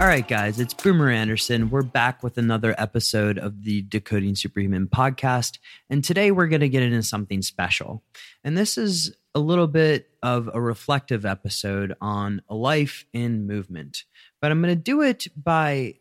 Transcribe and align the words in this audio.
All 0.00 0.06
right, 0.06 0.26
guys, 0.26 0.58
it's 0.58 0.72
Boomer 0.72 1.10
Anderson. 1.10 1.68
We're 1.68 1.82
back 1.82 2.22
with 2.22 2.38
another 2.38 2.74
episode 2.78 3.36
of 3.36 3.64
the 3.64 3.82
Decoding 3.82 4.34
Superhuman 4.34 4.88
podcast. 4.88 5.58
And 5.90 6.02
today 6.02 6.30
we're 6.30 6.46
going 6.46 6.62
to 6.62 6.70
get 6.70 6.82
into 6.82 7.02
something 7.02 7.42
special. 7.42 8.02
And 8.42 8.56
this 8.56 8.78
is 8.78 9.14
a 9.34 9.40
little 9.40 9.66
bit 9.66 10.08
of 10.22 10.48
a 10.54 10.58
reflective 10.58 11.26
episode 11.26 11.96
on 12.00 12.40
a 12.48 12.54
life 12.54 13.04
in 13.12 13.46
movement. 13.46 14.04
But 14.40 14.50
I'm 14.50 14.62
going 14.62 14.74
to 14.74 14.82
do 14.82 15.02
it 15.02 15.26
by 15.36 15.96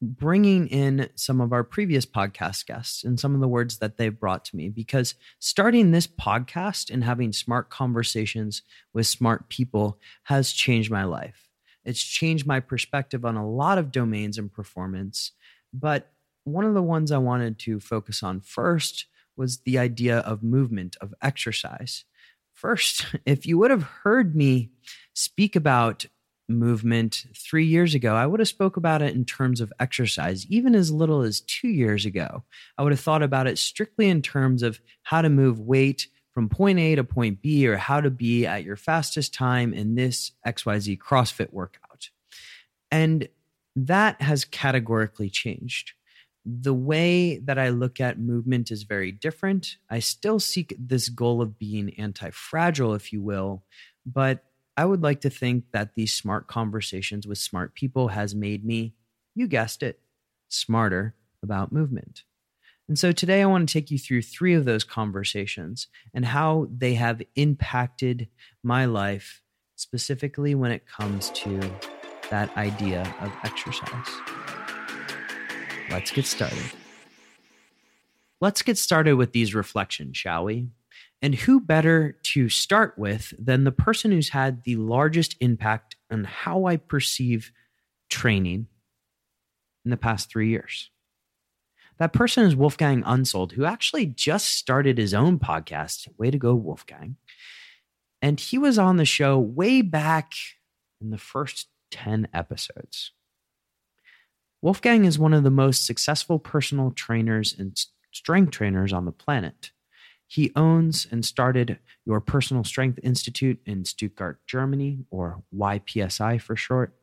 bringing 0.00 0.66
in 0.68 1.10
some 1.14 1.42
of 1.42 1.52
our 1.52 1.64
previous 1.64 2.06
podcast 2.06 2.64
guests 2.64 3.04
and 3.04 3.20
some 3.20 3.34
of 3.34 3.42
the 3.42 3.48
words 3.48 3.76
that 3.76 3.98
they've 3.98 4.18
brought 4.18 4.46
to 4.46 4.56
me 4.56 4.70
because 4.70 5.16
starting 5.38 5.90
this 5.90 6.06
podcast 6.06 6.88
and 6.88 7.04
having 7.04 7.30
smart 7.30 7.68
conversations 7.68 8.62
with 8.94 9.06
smart 9.06 9.50
people 9.50 9.98
has 10.22 10.50
changed 10.50 10.90
my 10.90 11.04
life. 11.04 11.43
It's 11.84 12.02
changed 12.02 12.46
my 12.46 12.60
perspective 12.60 13.24
on 13.24 13.36
a 13.36 13.48
lot 13.48 13.78
of 13.78 13.92
domains 13.92 14.38
and 14.38 14.52
performance. 14.52 15.32
But 15.72 16.12
one 16.44 16.64
of 16.64 16.74
the 16.74 16.82
ones 16.82 17.10
I 17.10 17.18
wanted 17.18 17.58
to 17.60 17.80
focus 17.80 18.22
on 18.22 18.40
first 18.40 19.06
was 19.36 19.58
the 19.58 19.78
idea 19.78 20.18
of 20.18 20.42
movement, 20.42 20.96
of 21.00 21.14
exercise. 21.22 22.04
First, 22.52 23.06
if 23.26 23.46
you 23.46 23.58
would 23.58 23.70
have 23.70 23.82
heard 23.82 24.36
me 24.36 24.70
speak 25.14 25.56
about 25.56 26.06
movement 26.48 27.24
three 27.34 27.64
years 27.64 27.94
ago, 27.94 28.14
I 28.14 28.26
would 28.26 28.40
have 28.40 28.48
spoke 28.48 28.76
about 28.76 29.02
it 29.02 29.14
in 29.14 29.24
terms 29.24 29.60
of 29.60 29.72
exercise. 29.80 30.46
Even 30.46 30.74
as 30.74 30.92
little 30.92 31.22
as 31.22 31.40
two 31.40 31.68
years 31.68 32.04
ago, 32.04 32.44
I 32.76 32.82
would 32.82 32.92
have 32.92 33.00
thought 33.00 33.22
about 33.22 33.46
it 33.46 33.58
strictly 33.58 34.08
in 34.08 34.22
terms 34.22 34.62
of 34.62 34.80
how 35.04 35.22
to 35.22 35.30
move 35.30 35.58
weight 35.58 36.08
from 36.34 36.48
point 36.48 36.80
A 36.80 36.96
to 36.96 37.04
point 37.04 37.40
B 37.40 37.66
or 37.66 37.76
how 37.76 38.00
to 38.00 38.10
be 38.10 38.44
at 38.44 38.64
your 38.64 38.76
fastest 38.76 39.32
time 39.32 39.72
in 39.72 39.94
this 39.94 40.32
XYZ 40.46 40.98
CrossFit 40.98 41.52
workout. 41.52 42.10
And 42.90 43.28
that 43.76 44.20
has 44.20 44.44
categorically 44.44 45.30
changed. 45.30 45.92
The 46.44 46.74
way 46.74 47.38
that 47.38 47.58
I 47.58 47.70
look 47.70 48.00
at 48.00 48.18
movement 48.18 48.70
is 48.70 48.82
very 48.82 49.12
different. 49.12 49.76
I 49.88 50.00
still 50.00 50.38
seek 50.38 50.74
this 50.78 51.08
goal 51.08 51.40
of 51.40 51.58
being 51.58 51.94
anti 51.98 52.30
fragile, 52.30 52.94
if 52.94 53.12
you 53.12 53.22
will, 53.22 53.62
but 54.04 54.44
I 54.76 54.84
would 54.84 55.02
like 55.02 55.20
to 55.22 55.30
think 55.30 55.64
that 55.72 55.94
these 55.94 56.12
smart 56.12 56.48
conversations 56.48 57.26
with 57.26 57.38
smart 57.38 57.74
people 57.74 58.08
has 58.08 58.34
made 58.34 58.64
me, 58.64 58.94
you 59.34 59.46
guessed 59.46 59.82
it, 59.82 60.00
smarter 60.48 61.14
about 61.42 61.72
movement. 61.72 62.24
And 62.88 62.98
so 62.98 63.12
today 63.12 63.40
I 63.40 63.46
want 63.46 63.66
to 63.66 63.72
take 63.72 63.90
you 63.90 63.98
through 63.98 64.22
three 64.22 64.52
of 64.52 64.66
those 64.66 64.84
conversations 64.84 65.88
and 66.12 66.24
how 66.24 66.68
they 66.70 66.94
have 66.94 67.22
impacted 67.34 68.28
my 68.62 68.84
life, 68.84 69.42
specifically 69.76 70.54
when 70.54 70.70
it 70.70 70.86
comes 70.86 71.30
to 71.30 71.60
that 72.30 72.54
idea 72.56 73.02
of 73.20 73.32
exercise. 73.42 74.08
Let's 75.90 76.10
get 76.10 76.26
started. 76.26 76.62
Let's 78.40 78.60
get 78.60 78.76
started 78.76 79.14
with 79.14 79.32
these 79.32 79.54
reflections, 79.54 80.18
shall 80.18 80.44
we? 80.44 80.68
And 81.22 81.34
who 81.34 81.60
better 81.60 82.18
to 82.34 82.50
start 82.50 82.98
with 82.98 83.32
than 83.38 83.64
the 83.64 83.72
person 83.72 84.12
who's 84.12 84.28
had 84.28 84.64
the 84.64 84.76
largest 84.76 85.36
impact 85.40 85.96
on 86.10 86.24
how 86.24 86.66
I 86.66 86.76
perceive 86.76 87.50
training 88.10 88.66
in 89.86 89.90
the 89.90 89.96
past 89.96 90.28
three 90.28 90.50
years? 90.50 90.90
That 91.98 92.12
person 92.12 92.44
is 92.44 92.56
Wolfgang 92.56 93.02
Unsold, 93.06 93.52
who 93.52 93.64
actually 93.64 94.06
just 94.06 94.48
started 94.48 94.98
his 94.98 95.14
own 95.14 95.38
podcast. 95.38 96.08
Way 96.18 96.30
to 96.30 96.38
go, 96.38 96.54
Wolfgang. 96.54 97.16
And 98.20 98.40
he 98.40 98.58
was 98.58 98.78
on 98.78 98.96
the 98.96 99.04
show 99.04 99.38
way 99.38 99.80
back 99.80 100.32
in 101.00 101.10
the 101.10 101.18
first 101.18 101.68
10 101.92 102.28
episodes. 102.34 103.12
Wolfgang 104.60 105.04
is 105.04 105.18
one 105.18 105.34
of 105.34 105.44
the 105.44 105.50
most 105.50 105.86
successful 105.86 106.38
personal 106.38 106.90
trainers 106.90 107.54
and 107.56 107.78
strength 108.12 108.50
trainers 108.50 108.92
on 108.92 109.04
the 109.04 109.12
planet. 109.12 109.70
He 110.26 110.52
owns 110.56 111.06
and 111.10 111.24
started 111.24 111.78
your 112.04 112.20
Personal 112.20 112.64
Strength 112.64 112.98
Institute 113.02 113.60
in 113.66 113.84
Stuttgart, 113.84 114.40
Germany, 114.46 115.04
or 115.10 115.42
YPSI 115.54 116.40
for 116.40 116.56
short. 116.56 116.94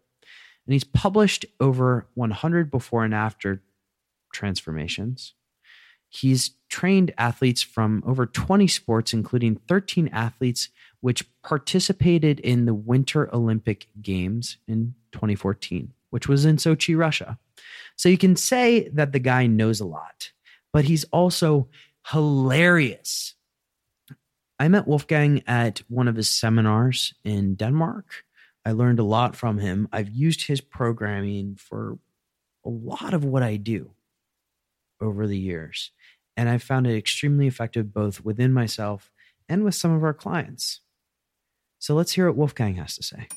And 0.66 0.74
he's 0.74 0.84
published 0.84 1.46
over 1.60 2.08
100 2.16 2.72
before 2.72 3.06
and 3.06 3.14
after 3.14 3.62
transformations. 4.32 5.34
He's 6.10 6.52
trained 6.68 7.14
athletes 7.18 7.62
from 7.62 8.04
over 8.06 8.26
20 8.26 8.68
sports, 8.68 9.14
including 9.14 9.56
13 9.68 10.10
athletes 10.10 10.70
which 11.00 11.26
participated 11.42 12.40
in 12.40 12.66
the 12.66 12.74
Winter 12.74 13.34
Olympic 13.34 13.88
Games 14.02 14.58
in 14.68 14.94
2014, 15.14 15.94
which 16.12 16.28
was 16.28 16.46
in 16.46 16.58
Sochi, 16.58 16.98
Russia. 16.98 17.40
So 17.96 18.08
you 18.10 18.18
can 18.18 18.36
say 18.36 18.90
that 18.90 19.12
the 19.12 19.20
guy 19.20 19.48
knows 19.48 19.80
a 19.80 19.86
lot, 19.86 20.32
but 20.72 20.86
he's 20.86 21.06
also 21.06 21.70
hilarious. 22.08 23.36
I 24.60 24.68
met 24.68 24.88
Wolfgang 24.88 25.44
at 25.48 25.82
one 25.88 26.08
of 26.08 26.16
his 26.16 26.30
seminars 26.30 27.14
in 27.24 27.56
Denmark. 27.56 28.26
I 28.64 28.74
learned 28.74 29.00
a 29.00 29.04
lot 29.04 29.36
from 29.36 29.58
him. 29.58 29.88
I've 29.92 30.10
used 30.10 30.46
his 30.46 30.62
programming 30.62 31.56
for 31.56 31.98
a 32.64 32.70
lot 32.70 33.16
of 33.16 33.26
what 33.26 33.42
I 33.42 33.56
do 33.56 33.92
over 35.02 35.28
the 35.28 35.38
years. 35.38 35.92
And 36.38 36.50
I've 36.50 36.64
found 36.64 36.88
it 36.88 36.98
extremely 36.98 37.48
effective 37.48 37.94
both 37.94 38.24
within 38.24 38.54
myself 38.54 39.12
and 39.50 39.64
with 39.64 39.76
some 39.76 39.92
of 39.92 40.04
our 40.04 40.14
clients. 40.14 40.82
So 41.80 41.96
let's 41.96 42.14
hear 42.14 42.28
what 42.28 42.38
Wolfgang 42.38 42.76
has 42.76 42.96
to 42.96 43.04
say. 43.04 43.28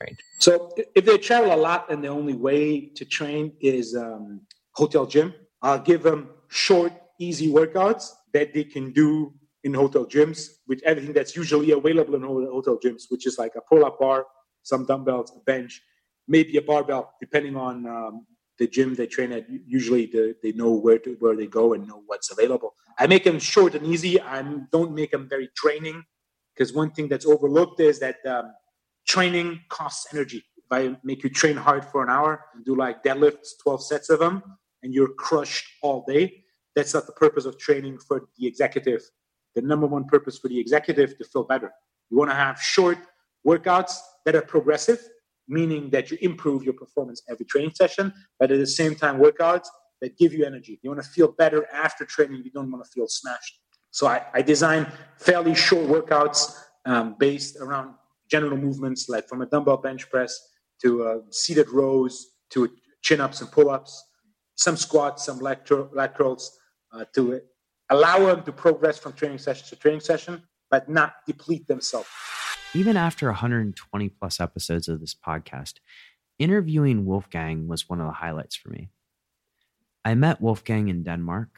Right. 0.00 0.16
So 0.38 0.70
if 0.94 1.04
they 1.04 1.18
travel 1.18 1.54
a 1.54 1.56
lot 1.56 1.90
and 1.90 2.04
the 2.04 2.08
only 2.08 2.34
way 2.34 2.92
to 2.96 3.04
train 3.04 3.52
is 3.60 3.96
um, 3.96 4.42
hotel 4.72 5.06
gym, 5.06 5.34
I'll 5.62 5.78
give 5.78 6.02
them 6.02 6.30
short, 6.48 6.92
easy 7.18 7.48
workouts 7.50 8.10
that 8.34 8.52
they 8.52 8.64
can 8.64 8.92
do 8.92 9.32
in 9.62 9.72
hotel 9.72 10.04
gyms 10.04 10.48
with 10.68 10.82
everything 10.84 11.14
that's 11.14 11.34
usually 11.34 11.70
available 11.70 12.14
in 12.16 12.22
hotel 12.22 12.78
gyms, 12.84 13.04
which 13.08 13.26
is 13.26 13.38
like 13.38 13.52
a 13.56 13.62
pull-up 13.62 13.98
bar, 13.98 14.26
some 14.62 14.84
dumbbells, 14.84 15.32
a 15.34 15.40
bench, 15.40 15.80
maybe 16.28 16.56
a 16.58 16.62
barbell, 16.62 17.12
depending 17.20 17.56
on 17.56 17.86
um, 17.86 18.26
the 18.58 18.66
gym 18.66 18.94
they 18.94 19.06
train 19.06 19.32
at 19.32 19.46
usually 19.66 20.06
the, 20.06 20.36
they 20.42 20.52
know 20.52 20.70
where 20.70 20.98
to 20.98 21.16
where 21.18 21.36
they 21.36 21.46
go 21.46 21.74
and 21.74 21.86
know 21.86 22.02
what's 22.06 22.30
available. 22.30 22.74
I 22.98 23.06
make 23.06 23.24
them 23.24 23.38
short 23.38 23.74
and 23.74 23.86
easy. 23.86 24.20
I 24.20 24.42
don't 24.70 24.94
make 24.94 25.10
them 25.10 25.28
very 25.28 25.48
draining 25.54 26.04
because 26.54 26.72
one 26.72 26.90
thing 26.92 27.08
that's 27.08 27.26
overlooked 27.26 27.80
is 27.80 27.98
that 28.00 28.16
um, 28.26 28.52
training 29.06 29.60
costs 29.68 30.06
energy. 30.12 30.44
If 30.56 30.64
i 30.70 30.96
make 31.02 31.22
you 31.22 31.30
train 31.30 31.56
hard 31.56 31.84
for 31.84 32.02
an 32.02 32.10
hour 32.10 32.44
and 32.54 32.64
do 32.64 32.74
like 32.74 33.02
deadlifts 33.02 33.48
12 33.62 33.84
sets 33.84 34.08
of 34.08 34.18
them 34.18 34.42
and 34.82 34.94
you're 34.94 35.12
crushed 35.14 35.66
all 35.82 36.04
day 36.06 36.44
that's 36.74 36.94
not 36.94 37.06
the 37.06 37.12
purpose 37.12 37.44
of 37.44 37.58
training 37.58 37.98
for 37.98 38.28
the 38.38 38.46
executive. 38.46 39.02
The 39.54 39.62
number 39.62 39.86
one 39.86 40.04
purpose 40.04 40.38
for 40.38 40.48
the 40.48 40.58
executive 40.58 41.16
to 41.18 41.24
feel 41.24 41.44
better. 41.44 41.72
You 42.10 42.18
want 42.18 42.30
to 42.30 42.36
have 42.36 42.58
short 42.60 42.98
workouts 43.46 43.94
that 44.24 44.34
are 44.34 44.42
progressive 44.42 45.00
meaning 45.48 45.90
that 45.90 46.10
you 46.10 46.18
improve 46.20 46.62
your 46.62 46.74
performance 46.74 47.22
every 47.28 47.46
training 47.46 47.72
session, 47.74 48.12
but 48.38 48.50
at 48.50 48.58
the 48.58 48.66
same 48.66 48.94
time, 48.94 49.18
workouts 49.18 49.66
that 50.00 50.16
give 50.18 50.32
you 50.32 50.44
energy. 50.44 50.78
You 50.82 50.90
want 50.90 51.02
to 51.02 51.08
feel 51.08 51.32
better 51.32 51.66
after 51.72 52.04
training, 52.04 52.42
you 52.44 52.50
don't 52.50 52.70
want 52.70 52.84
to 52.84 52.90
feel 52.90 53.06
smashed. 53.08 53.60
So 53.90 54.06
I, 54.06 54.22
I 54.32 54.42
design 54.42 54.90
fairly 55.18 55.54
short 55.54 55.86
workouts 55.86 56.58
um, 56.84 57.16
based 57.18 57.56
around 57.56 57.94
general 58.30 58.56
movements, 58.56 59.08
like 59.08 59.28
from 59.28 59.42
a 59.42 59.46
dumbbell 59.46 59.76
bench 59.76 60.10
press 60.10 60.38
to 60.82 61.22
seated 61.30 61.68
rows 61.70 62.26
to 62.50 62.70
chin 63.02 63.20
ups 63.20 63.40
and 63.40 63.50
pull 63.52 63.70
ups, 63.70 64.02
some 64.56 64.76
squats, 64.76 65.24
some 65.24 65.38
laterals, 65.38 66.58
uh, 66.92 67.04
to 67.14 67.40
allow 67.90 68.18
them 68.26 68.42
to 68.42 68.52
progress 68.52 68.98
from 68.98 69.12
training 69.12 69.38
session 69.38 69.66
to 69.68 69.76
training 69.76 70.00
session, 70.00 70.42
but 70.70 70.88
not 70.88 71.14
deplete 71.26 71.66
themselves 71.68 72.08
even 72.74 72.96
after 72.96 73.26
120 73.28 74.08
plus 74.08 74.40
episodes 74.40 74.88
of 74.88 75.00
this 75.00 75.14
podcast, 75.14 75.74
interviewing 76.38 77.04
Wolfgang 77.04 77.68
was 77.68 77.88
one 77.88 78.00
of 78.00 78.06
the 78.06 78.12
highlights 78.12 78.56
for 78.56 78.68
me. 78.70 78.88
I 80.04 80.14
met 80.14 80.40
Wolfgang 80.40 80.88
in 80.88 81.04
Denmark 81.04 81.50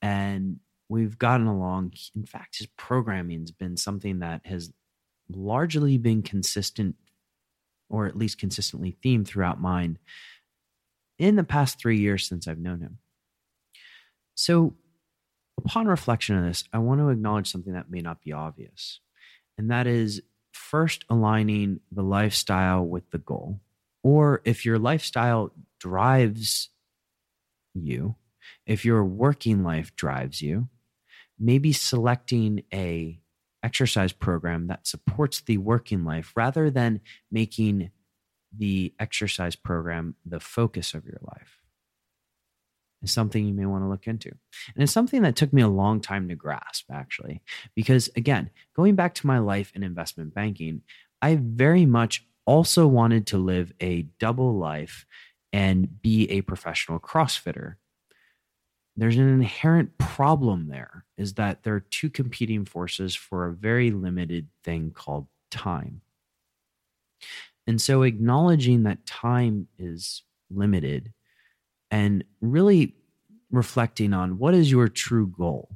and 0.00 0.60
we've 0.88 1.18
gotten 1.18 1.46
along. 1.46 1.94
In 2.14 2.24
fact, 2.24 2.58
his 2.58 2.68
programming 2.76 3.40
has 3.40 3.50
been 3.50 3.76
something 3.76 4.20
that 4.20 4.46
has 4.46 4.72
largely 5.28 5.98
been 5.98 6.22
consistent 6.22 6.94
or 7.90 8.06
at 8.06 8.16
least 8.16 8.38
consistently 8.38 8.96
themed 9.04 9.26
throughout 9.26 9.60
mine 9.60 9.98
in 11.18 11.36
the 11.36 11.44
past 11.44 11.78
three 11.78 11.98
years 11.98 12.26
since 12.26 12.46
I've 12.46 12.58
known 12.58 12.80
him. 12.80 12.98
So, 14.34 14.74
upon 15.58 15.86
reflection 15.86 16.36
on 16.36 16.46
this, 16.46 16.64
I 16.72 16.78
want 16.78 17.00
to 17.00 17.10
acknowledge 17.10 17.50
something 17.50 17.74
that 17.74 17.90
may 17.90 18.00
not 18.00 18.22
be 18.22 18.32
obvious, 18.32 19.00
and 19.58 19.70
that 19.70 19.86
is 19.86 20.22
first 20.52 21.04
aligning 21.08 21.80
the 21.90 22.02
lifestyle 22.02 22.84
with 22.84 23.10
the 23.10 23.18
goal. 23.18 23.60
Or 24.02 24.42
if 24.44 24.64
your 24.64 24.78
lifestyle 24.78 25.52
drives 25.78 26.70
you, 27.74 28.16
if 28.66 28.84
your 28.84 29.04
working 29.04 29.62
life 29.62 29.94
drives 29.96 30.42
you, 30.42 30.68
maybe 31.38 31.72
selecting 31.72 32.62
a 32.72 33.20
exercise 33.62 34.12
program 34.12 34.66
that 34.66 34.86
supports 34.86 35.40
the 35.40 35.56
working 35.58 36.04
life 36.04 36.32
rather 36.34 36.70
than 36.70 37.00
making 37.30 37.90
the 38.56 38.92
exercise 38.98 39.54
program 39.56 40.16
the 40.26 40.40
focus 40.40 40.94
of 40.94 41.04
your 41.04 41.20
life 41.22 41.61
is 43.02 43.12
something 43.12 43.44
you 43.44 43.54
may 43.54 43.66
want 43.66 43.84
to 43.84 43.88
look 43.88 44.06
into. 44.06 44.30
And 44.74 44.82
it's 44.82 44.92
something 44.92 45.22
that 45.22 45.36
took 45.36 45.52
me 45.52 45.62
a 45.62 45.68
long 45.68 46.00
time 46.00 46.28
to 46.28 46.34
grasp, 46.34 46.86
actually, 46.90 47.42
because 47.74 48.08
again, 48.16 48.50
going 48.74 48.94
back 48.94 49.14
to 49.16 49.26
my 49.26 49.38
life 49.38 49.72
in 49.74 49.82
investment 49.82 50.34
banking, 50.34 50.82
I 51.20 51.38
very 51.40 51.86
much 51.86 52.24
also 52.46 52.86
wanted 52.86 53.26
to 53.28 53.38
live 53.38 53.72
a 53.80 54.02
double 54.18 54.56
life 54.56 55.06
and 55.52 56.00
be 56.02 56.30
a 56.30 56.40
professional 56.42 56.98
CrossFitter. 56.98 57.74
There's 58.96 59.16
an 59.16 59.28
inherent 59.28 59.96
problem 59.98 60.68
there 60.68 61.04
is 61.16 61.34
that 61.34 61.62
there 61.62 61.74
are 61.74 61.80
two 61.80 62.10
competing 62.10 62.64
forces 62.64 63.14
for 63.14 63.46
a 63.46 63.54
very 63.54 63.90
limited 63.90 64.48
thing 64.64 64.90
called 64.90 65.26
time. 65.50 66.02
And 67.66 67.80
so 67.80 68.02
acknowledging 68.02 68.82
that 68.82 69.06
time 69.06 69.68
is 69.78 70.22
limited 70.50 71.12
and 71.92 72.24
really 72.40 72.94
reflecting 73.50 74.14
on 74.14 74.38
what 74.38 74.54
is 74.54 74.70
your 74.70 74.88
true 74.88 75.26
goal 75.26 75.68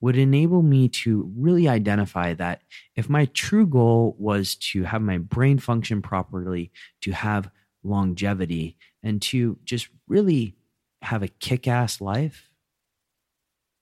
would 0.00 0.16
enable 0.16 0.62
me 0.62 0.88
to 0.88 1.30
really 1.36 1.68
identify 1.68 2.32
that 2.32 2.62
if 2.96 3.08
my 3.08 3.26
true 3.26 3.66
goal 3.66 4.16
was 4.18 4.56
to 4.56 4.82
have 4.82 5.02
my 5.02 5.18
brain 5.18 5.58
function 5.58 6.02
properly, 6.02 6.72
to 7.02 7.12
have 7.12 7.50
longevity, 7.84 8.76
and 9.02 9.20
to 9.20 9.58
just 9.64 9.88
really 10.08 10.56
have 11.02 11.22
a 11.22 11.28
kick 11.28 11.68
ass 11.68 12.00
life, 12.00 12.50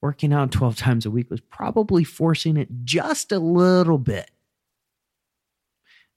working 0.03 0.33
out 0.33 0.51
12 0.51 0.77
times 0.77 1.07
a 1.07 1.11
week 1.11 1.31
was 1.31 1.41
probably 1.41 2.03
forcing 2.03 2.57
it 2.57 2.69
just 2.85 3.31
a 3.33 3.39
little 3.39 3.99
bit. 3.99 4.31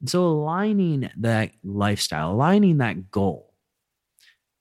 And 0.02 0.10
so 0.10 0.26
aligning 0.26 1.10
that 1.18 1.52
lifestyle, 1.64 2.32
aligning 2.32 2.80
that 2.80 3.12
goal 3.12 3.53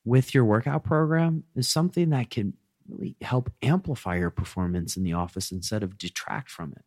with 0.05 0.35
your 0.35 0.45
workout 0.45 0.85
program 0.85 1.45
is 1.55 1.69
something 1.69 2.11
that 2.11 2.31
can 2.31 2.55
really 2.89 3.17
help 3.21 3.53
amplify 3.63 4.17
your 4.17 4.31
performance 4.31 4.97
in 4.97 5.05
the 5.05 5.13
office 5.13 5.53
instead 5.53 5.83
of 5.83 5.99
detract 5.99 6.51
from 6.51 6.73
it. 6.73 6.85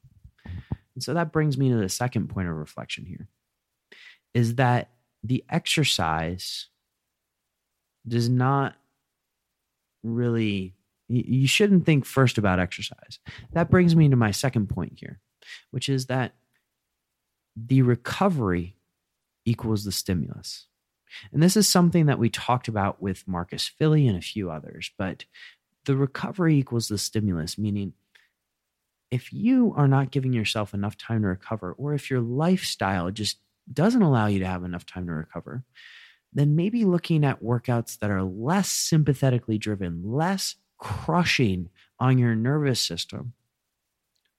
And 0.94 1.04
so 1.04 1.14
that 1.14 1.32
brings 1.32 1.58
me 1.58 1.70
to 1.70 1.76
the 1.76 1.90
second 1.90 2.30
point 2.30 2.48
of 2.48 2.56
reflection 2.56 3.06
here 3.06 3.28
is 4.34 4.56
that 4.56 4.90
the 5.24 5.44
exercise 5.50 6.68
does 8.08 8.30
not 8.30 8.76
really 10.04 10.76
you 11.08 11.48
shouldn't 11.48 11.86
think 11.86 12.04
first 12.04 12.40
about 12.40 12.60
exercise. 12.60 13.20
That 13.54 13.70
brings 13.70 13.96
me 13.96 14.10
to 14.10 14.16
my 14.16 14.32
second 14.32 14.70
point 14.70 14.94
here, 14.96 15.20
which 15.70 15.88
is 15.88 16.08
that 16.08 16.34
the 17.56 17.84
recovery 17.84 18.76
equals 19.46 19.84
the 19.84 19.92
stimulus. 19.92 20.66
And 21.32 21.42
this 21.42 21.58
is 21.58 21.68
something 21.68 22.06
that 22.08 22.20
we 22.20 22.30
talked 22.30 22.68
about 22.68 23.02
with 23.02 23.28
Marcus 23.28 23.68
Filly 23.68 24.08
and 24.08 24.18
a 24.18 24.22
few 24.22 24.50
others, 24.52 24.92
but 24.98 25.26
the 25.86 25.96
recovery 25.96 26.58
equals 26.58 26.88
the 26.88 26.98
stimulus, 26.98 27.58
meaning 27.58 27.94
if 29.12 29.32
you 29.32 29.74
are 29.78 29.88
not 29.88 30.12
giving 30.12 30.34
yourself 30.34 30.74
enough 30.74 30.98
time 30.98 31.22
to 31.22 31.28
recover, 31.28 31.74
or 31.74 31.94
if 31.94 32.10
your 32.10 32.22
lifestyle 32.22 33.12
just 33.12 33.38
doesn't 33.72 34.02
allow 34.02 34.28
you 34.28 34.40
to 34.40 34.48
have 34.48 34.64
enough 34.64 34.86
time 34.86 35.08
to 35.08 35.14
recover, 35.14 35.64
then 36.34 36.56
maybe 36.56 36.84
looking 36.84 37.24
at 37.24 37.44
workouts 37.44 37.98
that 38.00 38.12
are 38.12 38.24
less 38.24 38.70
sympathetically 38.70 39.58
driven, 39.58 40.02
less 40.04 40.56
crushing 40.78 41.70
on 42.00 42.18
your 42.18 42.36
nervous 42.36 42.80
system 42.80 43.34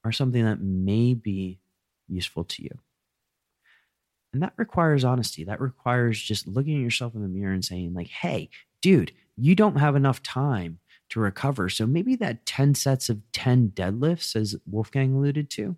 are 0.03 0.11
something 0.11 0.45
that 0.45 0.61
may 0.61 1.13
be 1.13 1.59
useful 2.07 2.43
to 2.43 2.63
you. 2.63 2.79
And 4.33 4.41
that 4.41 4.53
requires 4.57 5.03
honesty. 5.03 5.43
That 5.43 5.61
requires 5.61 6.21
just 6.21 6.47
looking 6.47 6.75
at 6.75 6.83
yourself 6.83 7.15
in 7.15 7.21
the 7.21 7.27
mirror 7.27 7.53
and 7.53 7.63
saying, 7.63 7.93
like, 7.93 8.09
hey, 8.09 8.49
dude, 8.81 9.11
you 9.35 9.55
don't 9.55 9.77
have 9.77 9.95
enough 9.95 10.21
time 10.21 10.79
to 11.09 11.19
recover. 11.19 11.69
So 11.69 11.87
maybe 11.87 12.15
that 12.17 12.45
10 12.45 12.75
sets 12.75 13.09
of 13.09 13.21
10 13.31 13.71
deadlifts, 13.73 14.35
as 14.35 14.55
Wolfgang 14.69 15.15
alluded 15.15 15.49
to, 15.51 15.77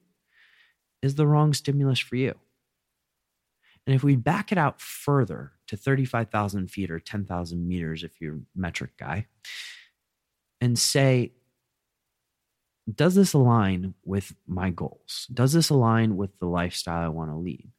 is 1.02 1.16
the 1.16 1.28
wrong 1.28 1.54
stimulus 1.54 2.00
for 2.00 2.16
you. 2.16 2.36
And 3.86 3.96
if 3.96 4.04
we 4.04 4.16
back 4.16 4.52
it 4.52 4.58
out 4.58 4.82
further 4.82 5.54
to 5.68 5.78
35,000 5.78 6.70
feet 6.70 6.92
or 6.92 7.00
10,000 7.00 7.68
meters, 7.68 8.04
if 8.04 8.20
you're 8.20 8.40
metric 8.56 8.92
guy, 8.98 9.28
and 10.62 10.78
say, 10.78 11.32
does 12.94 13.16
this 13.16 13.34
align 13.34 13.94
with 14.04 14.36
my 14.48 14.72
goals? 14.72 15.28
Does 15.34 15.54
this 15.54 15.70
align 15.70 16.18
with 16.18 16.38
the 16.40 16.48
lifestyle 16.48 17.04
I 17.04 17.08
want 17.10 17.32
to 17.32 17.38
lead? 17.38 17.70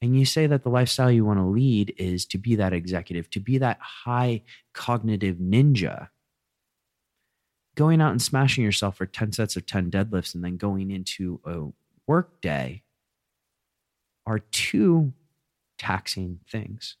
And 0.00 0.16
you 0.16 0.24
say 0.24 0.46
that 0.46 0.62
the 0.62 0.70
lifestyle 0.70 1.10
you 1.10 1.24
want 1.24 1.40
to 1.40 1.44
lead 1.44 1.94
is 1.98 2.24
to 2.26 2.38
be 2.38 2.54
that 2.56 2.72
executive, 2.72 3.28
to 3.30 3.40
be 3.40 3.58
that 3.58 3.78
high 3.80 4.42
cognitive 4.72 5.36
ninja. 5.36 6.08
Going 7.74 8.00
out 8.00 8.12
and 8.12 8.22
smashing 8.22 8.62
yourself 8.62 8.96
for 8.96 9.06
10 9.06 9.32
sets 9.32 9.56
of 9.56 9.66
10 9.66 9.90
deadlifts 9.90 10.34
and 10.34 10.44
then 10.44 10.56
going 10.56 10.90
into 10.90 11.40
a 11.44 11.66
work 12.06 12.40
day 12.40 12.82
are 14.26 14.38
two 14.38 15.12
taxing 15.78 16.40
things. 16.48 16.96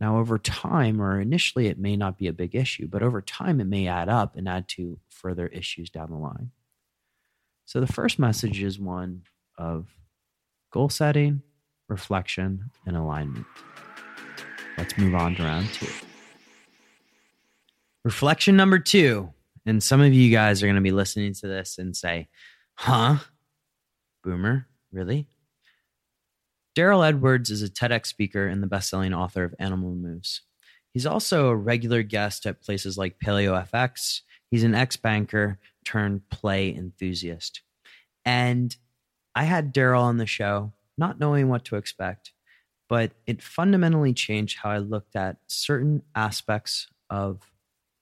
Now, 0.00 0.18
over 0.18 0.38
time, 0.38 1.02
or 1.02 1.20
initially, 1.20 1.66
it 1.66 1.78
may 1.78 1.96
not 1.96 2.18
be 2.18 2.28
a 2.28 2.32
big 2.32 2.54
issue, 2.54 2.86
but 2.86 3.02
over 3.02 3.20
time, 3.20 3.60
it 3.60 3.64
may 3.64 3.88
add 3.88 4.08
up 4.08 4.36
and 4.36 4.48
add 4.48 4.68
to 4.68 5.00
further 5.08 5.48
issues 5.48 5.90
down 5.90 6.10
the 6.10 6.16
line. 6.16 6.52
So, 7.64 7.80
the 7.80 7.92
first 7.92 8.18
message 8.18 8.62
is 8.62 8.78
one 8.78 9.22
of 9.56 9.88
goal 10.70 10.88
setting, 10.88 11.42
reflection, 11.88 12.70
and 12.86 12.96
alignment. 12.96 13.46
Let's 14.76 14.96
move 14.96 15.14
on 15.14 15.34
to 15.36 15.42
round 15.42 15.68
two. 15.72 15.88
Reflection 18.04 18.56
number 18.56 18.78
two. 18.78 19.32
And 19.66 19.82
some 19.82 20.00
of 20.00 20.14
you 20.14 20.30
guys 20.30 20.62
are 20.62 20.66
going 20.66 20.76
to 20.76 20.82
be 20.82 20.92
listening 20.92 21.34
to 21.34 21.46
this 21.46 21.78
and 21.78 21.96
say, 21.96 22.28
huh? 22.74 23.16
Boomer, 24.22 24.66
really? 24.92 25.26
Darryl 26.76 27.06
Edwards 27.06 27.50
is 27.50 27.62
a 27.62 27.68
TEDx 27.68 28.06
speaker 28.06 28.46
and 28.46 28.62
the 28.62 28.68
best-selling 28.68 29.12
author 29.12 29.44
of 29.44 29.54
Animal 29.58 29.94
Moves. 29.94 30.42
He's 30.94 31.06
also 31.06 31.48
a 31.48 31.56
regular 31.56 32.02
guest 32.02 32.46
at 32.46 32.62
places 32.62 32.96
like 32.96 33.18
Paleo 33.18 33.68
FX. 33.68 34.20
He's 34.50 34.64
an 34.64 34.74
ex-banker 34.74 35.58
turned 35.84 36.28
play 36.30 36.74
enthusiast. 36.74 37.62
And 38.24 38.74
I 39.34 39.44
had 39.44 39.74
Darryl 39.74 40.02
on 40.02 40.18
the 40.18 40.26
show, 40.26 40.72
not 40.98 41.20
knowing 41.20 41.48
what 41.48 41.64
to 41.66 41.76
expect, 41.76 42.32
but 42.88 43.12
it 43.26 43.42
fundamentally 43.42 44.12
changed 44.12 44.58
how 44.58 44.70
I 44.70 44.78
looked 44.78 45.16
at 45.16 45.36
certain 45.46 46.02
aspects 46.14 46.88
of 47.10 47.40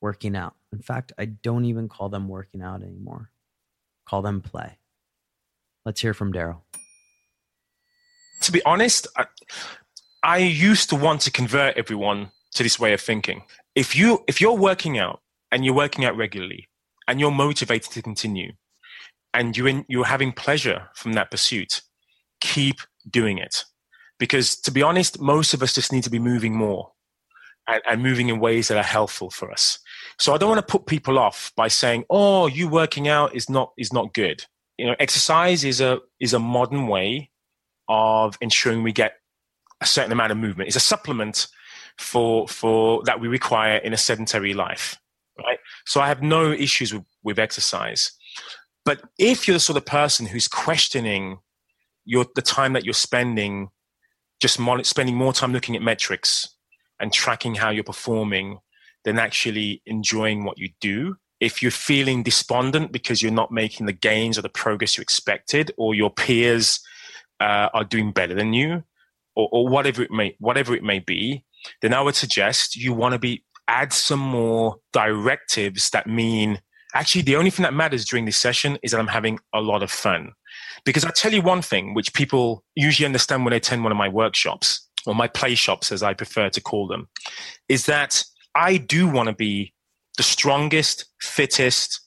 working 0.00 0.36
out. 0.36 0.54
In 0.72 0.80
fact, 0.80 1.12
I 1.18 1.26
don't 1.26 1.64
even 1.64 1.88
call 1.88 2.08
them 2.08 2.28
working 2.28 2.62
out 2.62 2.82
anymore. 2.82 3.30
Call 4.06 4.22
them 4.22 4.40
play. 4.40 4.78
Let's 5.84 6.00
hear 6.00 6.14
from 6.14 6.32
Darryl 6.32 6.62
to 8.40 8.52
be 8.52 8.62
honest, 8.64 9.06
I, 9.16 9.26
I 10.22 10.38
used 10.38 10.90
to 10.90 10.96
want 10.96 11.20
to 11.22 11.30
convert 11.30 11.76
everyone 11.76 12.30
to 12.54 12.62
this 12.62 12.78
way 12.78 12.92
of 12.92 13.00
thinking. 13.00 13.42
If 13.74 13.94
you 13.94 14.24
if 14.26 14.40
you're 14.40 14.56
working 14.56 14.98
out 14.98 15.20
and 15.52 15.64
you're 15.64 15.74
working 15.74 16.04
out 16.04 16.16
regularly 16.16 16.68
and 17.06 17.20
you're 17.20 17.30
motivated 17.30 17.92
to 17.92 18.02
continue 18.02 18.52
and 19.34 19.56
you're 19.56 19.68
in, 19.68 19.84
you're 19.88 20.06
having 20.06 20.32
pleasure 20.32 20.88
from 20.94 21.12
that 21.14 21.30
pursuit, 21.30 21.82
keep 22.46 22.76
doing 23.08 23.38
it. 23.38 23.64
Because 24.18 24.56
to 24.60 24.70
be 24.70 24.82
honest, 24.82 25.20
most 25.20 25.52
of 25.54 25.62
us 25.62 25.74
just 25.74 25.92
need 25.92 26.04
to 26.04 26.10
be 26.10 26.18
moving 26.18 26.54
more 26.54 26.92
and, 27.68 27.82
and 27.88 28.02
moving 28.02 28.28
in 28.28 28.40
ways 28.40 28.68
that 28.68 28.78
are 28.78 28.82
helpful 28.82 29.30
for 29.30 29.50
us. 29.50 29.78
So 30.18 30.32
I 30.32 30.38
don't 30.38 30.48
want 30.48 30.66
to 30.66 30.72
put 30.72 30.86
people 30.86 31.18
off 31.18 31.52
by 31.56 31.68
saying, 31.68 32.04
"Oh, 32.08 32.46
you 32.46 32.68
working 32.68 33.08
out 33.08 33.34
is 33.34 33.50
not 33.50 33.72
is 33.76 33.92
not 33.92 34.14
good." 34.14 34.44
You 34.78 34.86
know, 34.86 34.96
exercise 34.98 35.64
is 35.64 35.80
a 35.80 36.00
is 36.20 36.32
a 36.32 36.38
modern 36.38 36.86
way 36.86 37.30
of 37.88 38.38
ensuring 38.40 38.82
we 38.82 38.92
get 38.92 39.14
a 39.80 39.86
certain 39.86 40.12
amount 40.12 40.32
of 40.32 40.38
movement. 40.38 40.68
It's 40.68 40.76
a 40.76 40.80
supplement 40.80 41.48
for 41.98 42.48
for 42.48 43.02
that 43.04 43.20
we 43.20 43.28
require 43.28 43.76
in 43.76 43.92
a 43.92 43.98
sedentary 43.98 44.54
life, 44.54 44.96
right? 45.38 45.58
So 45.84 46.00
I 46.00 46.08
have 46.08 46.22
no 46.22 46.52
issues 46.52 46.94
with, 46.94 47.04
with 47.22 47.38
exercise. 47.38 48.12
But 48.84 49.02
if 49.18 49.46
you're 49.46 49.56
the 49.56 49.60
sort 49.60 49.76
of 49.76 49.84
person 49.84 50.26
who's 50.26 50.46
questioning 50.48 51.38
your 52.06 52.24
the 52.34 52.42
time 52.42 52.72
that 52.72 52.84
you're 52.84 52.94
spending, 52.94 53.68
just 54.40 54.58
mon- 54.58 54.84
spending 54.84 55.16
more 55.16 55.32
time 55.32 55.52
looking 55.52 55.76
at 55.76 55.82
metrics 55.82 56.48
and 56.98 57.12
tracking 57.12 57.54
how 57.54 57.68
you're 57.68 57.84
performing 57.84 58.58
than 59.04 59.18
actually 59.18 59.82
enjoying 59.84 60.44
what 60.44 60.58
you 60.58 60.70
do, 60.80 61.16
if 61.40 61.60
you're 61.60 61.70
feeling 61.70 62.22
despondent 62.22 62.92
because 62.92 63.20
you're 63.20 63.30
not 63.30 63.52
making 63.52 63.84
the 63.84 63.92
gains 63.92 64.38
or 64.38 64.42
the 64.42 64.48
progress 64.48 64.96
you 64.96 65.02
expected, 65.02 65.70
or 65.76 65.94
your 65.94 66.10
peers 66.10 66.80
uh, 67.40 67.68
are 67.74 67.84
doing 67.84 68.12
better 68.12 68.34
than 68.34 68.54
you, 68.54 68.82
or, 69.34 69.48
or 69.52 69.68
whatever 69.68 70.02
it 70.02 70.10
may 70.10 70.34
whatever 70.38 70.74
it 70.74 70.82
may 70.82 71.00
be, 71.00 71.44
then 71.82 71.92
I 71.92 72.00
would 72.00 72.14
suggest 72.14 72.76
you 72.76 72.94
want 72.94 73.12
to 73.12 73.18
be 73.18 73.44
add 73.68 73.92
some 73.92 74.20
more 74.20 74.76
directives 74.92 75.90
that 75.90 76.06
mean 76.06 76.60
Actually, 76.96 77.20
the 77.20 77.36
only 77.36 77.50
thing 77.50 77.64
that 77.64 77.74
matters 77.74 78.06
during 78.06 78.24
this 78.24 78.38
session 78.38 78.78
is 78.82 78.90
that 78.90 78.98
I'm 78.98 79.06
having 79.06 79.38
a 79.52 79.60
lot 79.60 79.82
of 79.82 79.90
fun. 79.90 80.32
Because 80.84 81.04
I 81.04 81.10
tell 81.10 81.32
you 81.32 81.42
one 81.42 81.62
thing, 81.62 81.94
which 81.94 82.14
people 82.14 82.64
usually 82.74 83.06
understand 83.06 83.44
when 83.44 83.50
they 83.50 83.56
attend 83.56 83.82
one 83.82 83.92
of 83.92 83.98
my 83.98 84.08
workshops 84.08 84.86
or 85.06 85.14
my 85.14 85.28
play 85.28 85.54
shops, 85.54 85.92
as 85.92 86.02
I 86.02 86.14
prefer 86.14 86.50
to 86.50 86.60
call 86.60 86.86
them, 86.86 87.08
is 87.68 87.86
that 87.86 88.24
I 88.54 88.76
do 88.76 89.08
want 89.08 89.28
to 89.28 89.34
be 89.34 89.72
the 90.16 90.22
strongest, 90.22 91.06
fittest 91.20 92.00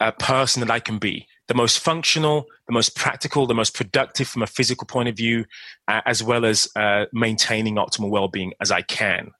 uh, 0.00 0.10
person 0.12 0.60
that 0.60 0.70
I 0.70 0.80
can 0.80 0.98
be 0.98 1.26
the 1.48 1.54
most 1.54 1.80
functional, 1.80 2.46
the 2.66 2.72
most 2.72 2.96
practical, 2.96 3.46
the 3.46 3.54
most 3.54 3.74
productive 3.74 4.28
from 4.28 4.42
a 4.42 4.46
physical 4.46 4.86
point 4.86 5.08
of 5.08 5.16
view, 5.16 5.44
uh, 5.88 6.00
as 6.06 6.22
well 6.22 6.44
as 6.44 6.68
uh, 6.76 7.04
maintaining 7.12 7.74
optimal 7.76 8.10
well 8.10 8.28
being 8.28 8.52
as 8.60 8.70
I 8.70 8.82
can. 8.82 9.30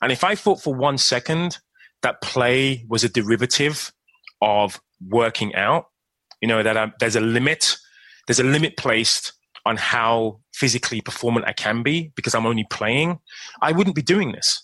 And 0.00 0.12
if 0.12 0.24
I 0.24 0.34
thought 0.34 0.62
for 0.62 0.74
one 0.74 0.98
second 0.98 1.58
that 2.02 2.22
play 2.22 2.84
was 2.88 3.04
a 3.04 3.08
derivative 3.08 3.92
of 4.40 4.80
working 5.06 5.54
out, 5.54 5.86
you 6.40 6.48
know, 6.48 6.62
that 6.62 6.76
I'm, 6.76 6.92
there's 7.00 7.16
a 7.16 7.20
limit, 7.20 7.76
there's 8.26 8.40
a 8.40 8.44
limit 8.44 8.76
placed 8.76 9.32
on 9.64 9.76
how 9.76 10.40
physically 10.54 11.00
performant 11.00 11.46
I 11.46 11.52
can 11.52 11.82
be 11.82 12.12
because 12.14 12.34
I'm 12.34 12.46
only 12.46 12.64
playing, 12.70 13.18
I 13.60 13.72
wouldn't 13.72 13.96
be 13.96 14.02
doing 14.02 14.32
this. 14.32 14.62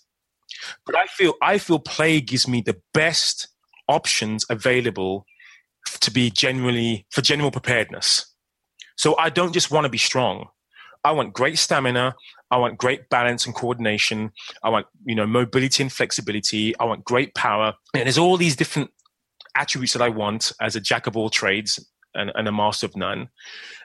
But 0.87 0.97
I 0.97 1.07
feel 1.07 1.35
I 1.43 1.59
feel 1.59 1.79
play 1.79 2.21
gives 2.21 2.47
me 2.47 2.63
the 2.65 2.81
best 2.95 3.49
options 3.89 4.45
available 4.49 5.27
to 6.01 6.11
be 6.11 6.31
genuinely 6.31 7.07
for 7.11 7.21
general 7.21 7.51
preparedness. 7.51 8.33
So 8.97 9.17
I 9.19 9.31
don't 9.31 9.53
just 9.53 9.71
want 9.71 9.85
to 9.85 9.91
be 9.91 9.99
strong. 9.99 10.47
I 11.05 11.11
want 11.11 11.33
great 11.33 11.59
stamina. 11.59 12.15
I 12.51 12.59
want 12.59 12.79
great 12.79 13.09
balance 13.09 13.45
and 13.45 13.55
coordination. 13.55 14.31
I 14.63 14.69
want, 14.69 14.87
you 15.05 15.17
know, 15.17 15.27
mobility 15.27 15.83
and 15.83 15.93
flexibility. 15.93 16.79
I 16.79 16.85
want 16.85 17.05
great 17.05 17.35
power. 17.35 17.75
And 17.95 18.05
there's 18.05 18.19
all 18.19 18.37
these 18.37 18.55
different 18.55 18.91
attributes 19.57 19.95
that 19.95 20.03
I 20.03 20.11
want 20.11 20.53
as 20.61 20.77
a 20.77 20.81
jack 20.81 21.07
of 21.07 21.17
all 21.17 21.31
trades 21.31 21.81
and, 22.15 22.33
and 22.35 22.49
a 22.49 22.53
master 22.53 22.87
of 22.87 22.97
none. 22.97 23.29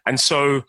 And 0.05 0.19
so 0.19 0.63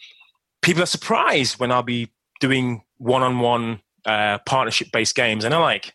people 0.63 0.83
are 0.83 0.87
surprised 0.87 1.59
when 1.59 1.73
I'll 1.73 1.83
be 1.83 2.13
doing 2.41 2.83
one-on-one 2.99 3.81
uh, 4.05 4.39
partnership-based 4.47 5.15
games, 5.15 5.45
and 5.45 5.53
they're 5.53 5.61
like, 5.61 5.93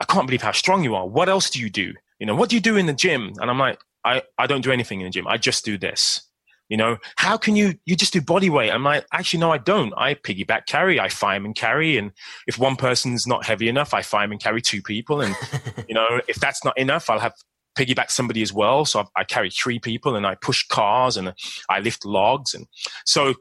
"I 0.00 0.04
can't 0.04 0.26
believe 0.26 0.42
how 0.42 0.52
strong 0.52 0.84
you 0.84 0.94
are. 0.94 1.06
What 1.06 1.28
else 1.28 1.50
do 1.50 1.60
you 1.60 1.70
do? 1.70 1.94
You 2.18 2.26
know, 2.26 2.34
what 2.34 2.50
do 2.50 2.56
you 2.56 2.62
do 2.62 2.76
in 2.76 2.86
the 2.86 2.92
gym?" 2.92 3.32
And 3.40 3.50
I'm 3.50 3.58
like, 3.58 3.78
I, 4.04 4.22
I 4.38 4.46
don't 4.46 4.62
do 4.62 4.72
anything 4.72 5.00
in 5.00 5.04
the 5.04 5.10
gym. 5.10 5.26
I 5.26 5.36
just 5.36 5.64
do 5.64 5.78
this. 5.78 6.22
You 6.68 6.76
know, 6.76 6.98
how 7.16 7.36
can 7.36 7.56
you, 7.56 7.74
you 7.84 7.96
just 7.96 8.12
do 8.12 8.20
body 8.20 8.48
weight? 8.48 8.70
I'm 8.70 8.84
like, 8.84 9.04
actually, 9.12 9.40
no, 9.40 9.50
I 9.50 9.58
don't. 9.58 9.92
I 9.96 10.14
piggyback 10.14 10.66
carry, 10.66 11.00
I 11.00 11.08
fireman 11.08 11.52
carry. 11.52 11.98
And 11.98 12.12
if 12.46 12.58
one 12.58 12.76
person's 12.76 13.26
not 13.26 13.44
heavy 13.44 13.68
enough, 13.68 13.92
I 13.92 14.02
fireman 14.02 14.38
carry 14.38 14.62
two 14.62 14.80
people. 14.80 15.20
And, 15.20 15.34
you 15.88 15.94
know, 15.94 16.20
if 16.28 16.36
that's 16.36 16.64
not 16.64 16.78
enough, 16.78 17.10
I'll 17.10 17.18
have 17.18 17.34
piggyback 17.80 18.10
somebody 18.10 18.42
as 18.42 18.52
well. 18.52 18.84
So 18.84 19.00
I, 19.00 19.20
I 19.20 19.24
carry 19.24 19.50
three 19.50 19.78
people 19.78 20.16
and 20.16 20.26
I 20.26 20.34
push 20.34 20.66
cars 20.68 21.16
and 21.16 21.32
I 21.68 21.80
lift 21.80 22.04
logs. 22.04 22.54
And 22.54 22.66
so, 23.06 23.34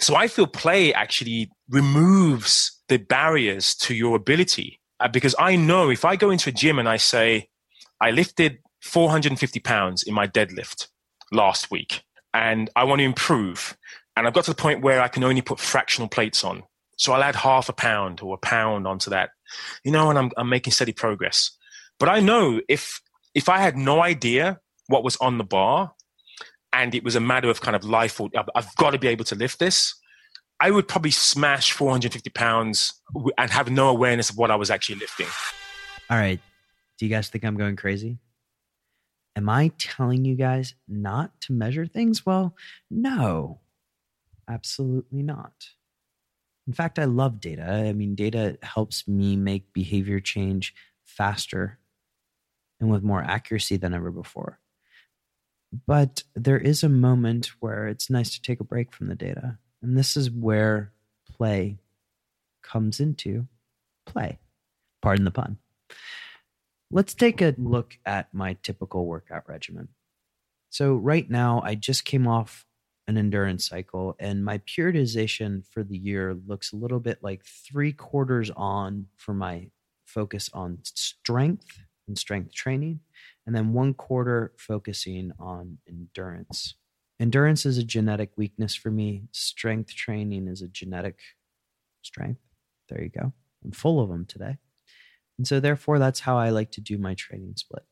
so 0.00 0.16
I 0.16 0.26
feel 0.26 0.46
play 0.46 0.92
actually 0.92 1.50
removes 1.68 2.80
the 2.88 2.98
barriers 2.98 3.74
to 3.76 3.94
your 3.94 4.16
ability 4.16 4.80
uh, 5.00 5.08
because 5.08 5.34
I 5.38 5.56
know 5.56 5.90
if 5.90 6.04
I 6.04 6.16
go 6.16 6.30
into 6.30 6.50
a 6.50 6.52
gym 6.52 6.78
and 6.78 6.88
I 6.88 6.96
say, 6.96 7.48
I 8.00 8.10
lifted 8.10 8.58
450 8.82 9.60
pounds 9.60 10.02
in 10.02 10.12
my 10.12 10.26
deadlift 10.26 10.88
last 11.30 11.70
week 11.70 12.02
and 12.34 12.68
I 12.74 12.84
want 12.84 12.98
to 12.98 13.04
improve. 13.04 13.76
And 14.16 14.26
I've 14.26 14.34
got 14.34 14.44
to 14.44 14.50
the 14.50 14.62
point 14.62 14.82
where 14.82 15.00
I 15.00 15.08
can 15.08 15.24
only 15.24 15.40
put 15.40 15.60
fractional 15.60 16.08
plates 16.08 16.44
on. 16.44 16.64
So 16.98 17.12
I'll 17.12 17.22
add 17.22 17.36
half 17.36 17.68
a 17.68 17.72
pound 17.72 18.20
or 18.22 18.34
a 18.34 18.38
pound 18.38 18.86
onto 18.86 19.10
that, 19.10 19.30
you 19.84 19.92
know, 19.92 20.10
and 20.10 20.18
I'm, 20.18 20.30
I'm 20.36 20.48
making 20.48 20.72
steady 20.72 20.92
progress. 20.92 21.50
But 21.98 22.08
I 22.08 22.20
know 22.20 22.60
if, 22.68 23.00
if 23.34 23.48
I 23.48 23.58
had 23.58 23.76
no 23.76 24.02
idea 24.02 24.60
what 24.88 25.04
was 25.04 25.16
on 25.16 25.38
the 25.38 25.44
bar 25.44 25.92
and 26.72 26.94
it 26.94 27.04
was 27.04 27.16
a 27.16 27.20
matter 27.20 27.48
of 27.48 27.60
kind 27.60 27.76
of 27.76 27.84
life 27.84 28.20
or 28.20 28.30
I've 28.54 28.74
got 28.76 28.90
to 28.90 28.98
be 28.98 29.08
able 29.08 29.24
to 29.26 29.34
lift 29.34 29.58
this, 29.58 29.94
I 30.60 30.70
would 30.70 30.86
probably 30.88 31.10
smash 31.10 31.72
450 31.72 32.30
pounds 32.30 32.94
and 33.36 33.50
have 33.50 33.70
no 33.70 33.88
awareness 33.88 34.30
of 34.30 34.38
what 34.38 34.50
I 34.50 34.56
was 34.56 34.70
actually 34.70 35.00
lifting. 35.00 35.26
All 36.10 36.16
right. 36.16 36.40
Do 36.98 37.06
you 37.06 37.10
guys 37.10 37.28
think 37.28 37.44
I'm 37.44 37.56
going 37.56 37.76
crazy? 37.76 38.18
Am 39.34 39.48
I 39.48 39.72
telling 39.78 40.24
you 40.24 40.34
guys 40.34 40.74
not 40.86 41.32
to 41.42 41.52
measure 41.52 41.86
things? 41.86 42.26
Well, 42.26 42.54
no, 42.90 43.60
absolutely 44.48 45.22
not. 45.22 45.52
In 46.66 46.74
fact, 46.74 46.98
I 46.98 47.06
love 47.06 47.40
data. 47.40 47.64
I 47.64 47.92
mean, 47.92 48.14
data 48.14 48.58
helps 48.62 49.08
me 49.08 49.36
make 49.36 49.72
behavior 49.72 50.20
change 50.20 50.74
faster 51.04 51.78
and 52.82 52.90
with 52.90 53.04
more 53.04 53.22
accuracy 53.22 53.76
than 53.76 53.94
ever 53.94 54.10
before. 54.10 54.58
But 55.86 56.24
there 56.34 56.58
is 56.58 56.82
a 56.82 56.88
moment 56.88 57.52
where 57.60 57.86
it's 57.86 58.10
nice 58.10 58.30
to 58.34 58.42
take 58.42 58.60
a 58.60 58.64
break 58.64 58.92
from 58.92 59.06
the 59.06 59.14
data. 59.14 59.58
And 59.80 59.96
this 59.96 60.16
is 60.16 60.30
where 60.30 60.92
play 61.30 61.78
comes 62.62 63.00
into 63.00 63.46
play. 64.04 64.40
Pardon 65.00 65.24
the 65.24 65.30
pun. 65.30 65.58
Let's 66.90 67.14
take 67.14 67.40
a 67.40 67.54
look 67.56 67.96
at 68.04 68.34
my 68.34 68.58
typical 68.62 69.06
workout 69.06 69.48
regimen. 69.48 69.88
So, 70.68 70.94
right 70.94 71.28
now, 71.30 71.62
I 71.64 71.74
just 71.74 72.04
came 72.04 72.26
off 72.26 72.66
an 73.06 73.16
endurance 73.16 73.68
cycle, 73.68 74.16
and 74.18 74.44
my 74.44 74.58
periodization 74.58 75.64
for 75.66 75.82
the 75.82 75.96
year 75.96 76.36
looks 76.46 76.72
a 76.72 76.76
little 76.76 77.00
bit 77.00 77.22
like 77.22 77.44
three 77.44 77.92
quarters 77.92 78.50
on 78.56 79.06
for 79.16 79.34
my 79.34 79.68
focus 80.04 80.50
on 80.52 80.78
strength 80.82 81.78
and 82.08 82.18
strength 82.18 82.52
training, 82.52 83.00
and 83.46 83.54
then 83.54 83.72
one 83.72 83.94
quarter 83.94 84.52
focusing 84.56 85.32
on 85.38 85.78
endurance. 85.88 86.74
Endurance 87.20 87.64
is 87.64 87.78
a 87.78 87.84
genetic 87.84 88.30
weakness 88.36 88.74
for 88.74 88.90
me, 88.90 89.24
strength 89.32 89.94
training 89.94 90.48
is 90.48 90.62
a 90.62 90.68
genetic 90.68 91.18
strength. 92.02 92.40
There 92.88 93.02
you 93.02 93.10
go. 93.10 93.32
I'm 93.64 93.72
full 93.72 94.00
of 94.00 94.08
them 94.08 94.26
today. 94.26 94.58
And 95.38 95.46
so, 95.46 95.60
therefore, 95.60 95.98
that's 95.98 96.20
how 96.20 96.36
I 96.36 96.50
like 96.50 96.72
to 96.72 96.80
do 96.80 96.98
my 96.98 97.14
training 97.14 97.54
split. 97.56 97.84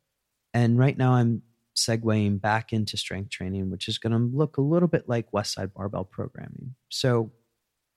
And 0.53 0.79
right 0.79 0.97
now, 0.97 1.15
I'm 1.15 1.43
segueing 1.77 2.41
back 2.41 2.73
into 2.73 2.97
strength 2.97 3.31
training, 3.31 3.71
which 3.71 3.89
is 3.89 3.99
going 3.99 4.13
to 4.13 4.37
look 4.37 4.57
a 4.57 4.63
little 4.63 4.89
bit 4.89 5.09
like 5.09 5.31
Westside 5.33 5.73
Barbell 5.73 6.05
programming. 6.05 6.75
So, 6.89 7.33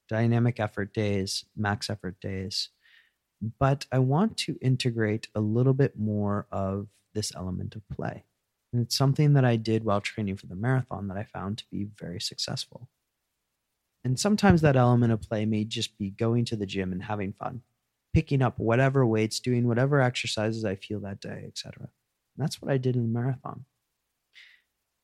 dynamic 0.07 0.59
effort 0.59 0.93
days, 0.93 1.45
max 1.55 1.89
effort 1.89 2.19
days. 2.21 2.69
But 3.59 3.85
I 3.91 3.99
want 3.99 4.37
to 4.37 4.57
integrate 4.61 5.27
a 5.35 5.41
little 5.41 5.73
bit 5.73 5.97
more 5.97 6.47
of 6.51 6.87
this 7.13 7.33
element 7.35 7.75
of 7.75 7.87
play. 7.89 8.25
And 8.71 8.81
it's 8.81 8.97
something 8.97 9.33
that 9.33 9.45
I 9.45 9.55
did 9.55 9.83
while 9.83 10.01
training 10.01 10.37
for 10.37 10.47
the 10.47 10.55
marathon 10.55 11.07
that 11.09 11.17
I 11.17 11.23
found 11.23 11.59
to 11.59 11.65
be 11.71 11.87
very 11.99 12.19
successful. 12.19 12.89
And 14.03 14.19
sometimes 14.19 14.61
that 14.61 14.75
element 14.75 15.13
of 15.13 15.21
play 15.21 15.45
may 15.45 15.63
just 15.63 15.97
be 15.97 16.09
going 16.09 16.45
to 16.45 16.55
the 16.55 16.65
gym 16.65 16.91
and 16.91 17.03
having 17.03 17.33
fun 17.33 17.61
picking 18.13 18.41
up 18.41 18.59
whatever 18.59 19.05
weights, 19.05 19.39
doing 19.39 19.67
whatever 19.67 19.99
exercises 19.99 20.63
I 20.63 20.75
feel 20.75 20.99
that 21.01 21.19
day, 21.19 21.45
etc. 21.47 21.89
That's 22.37 22.61
what 22.61 22.71
I 22.71 22.77
did 22.77 22.95
in 22.95 23.01
the 23.01 23.19
marathon. 23.19 23.65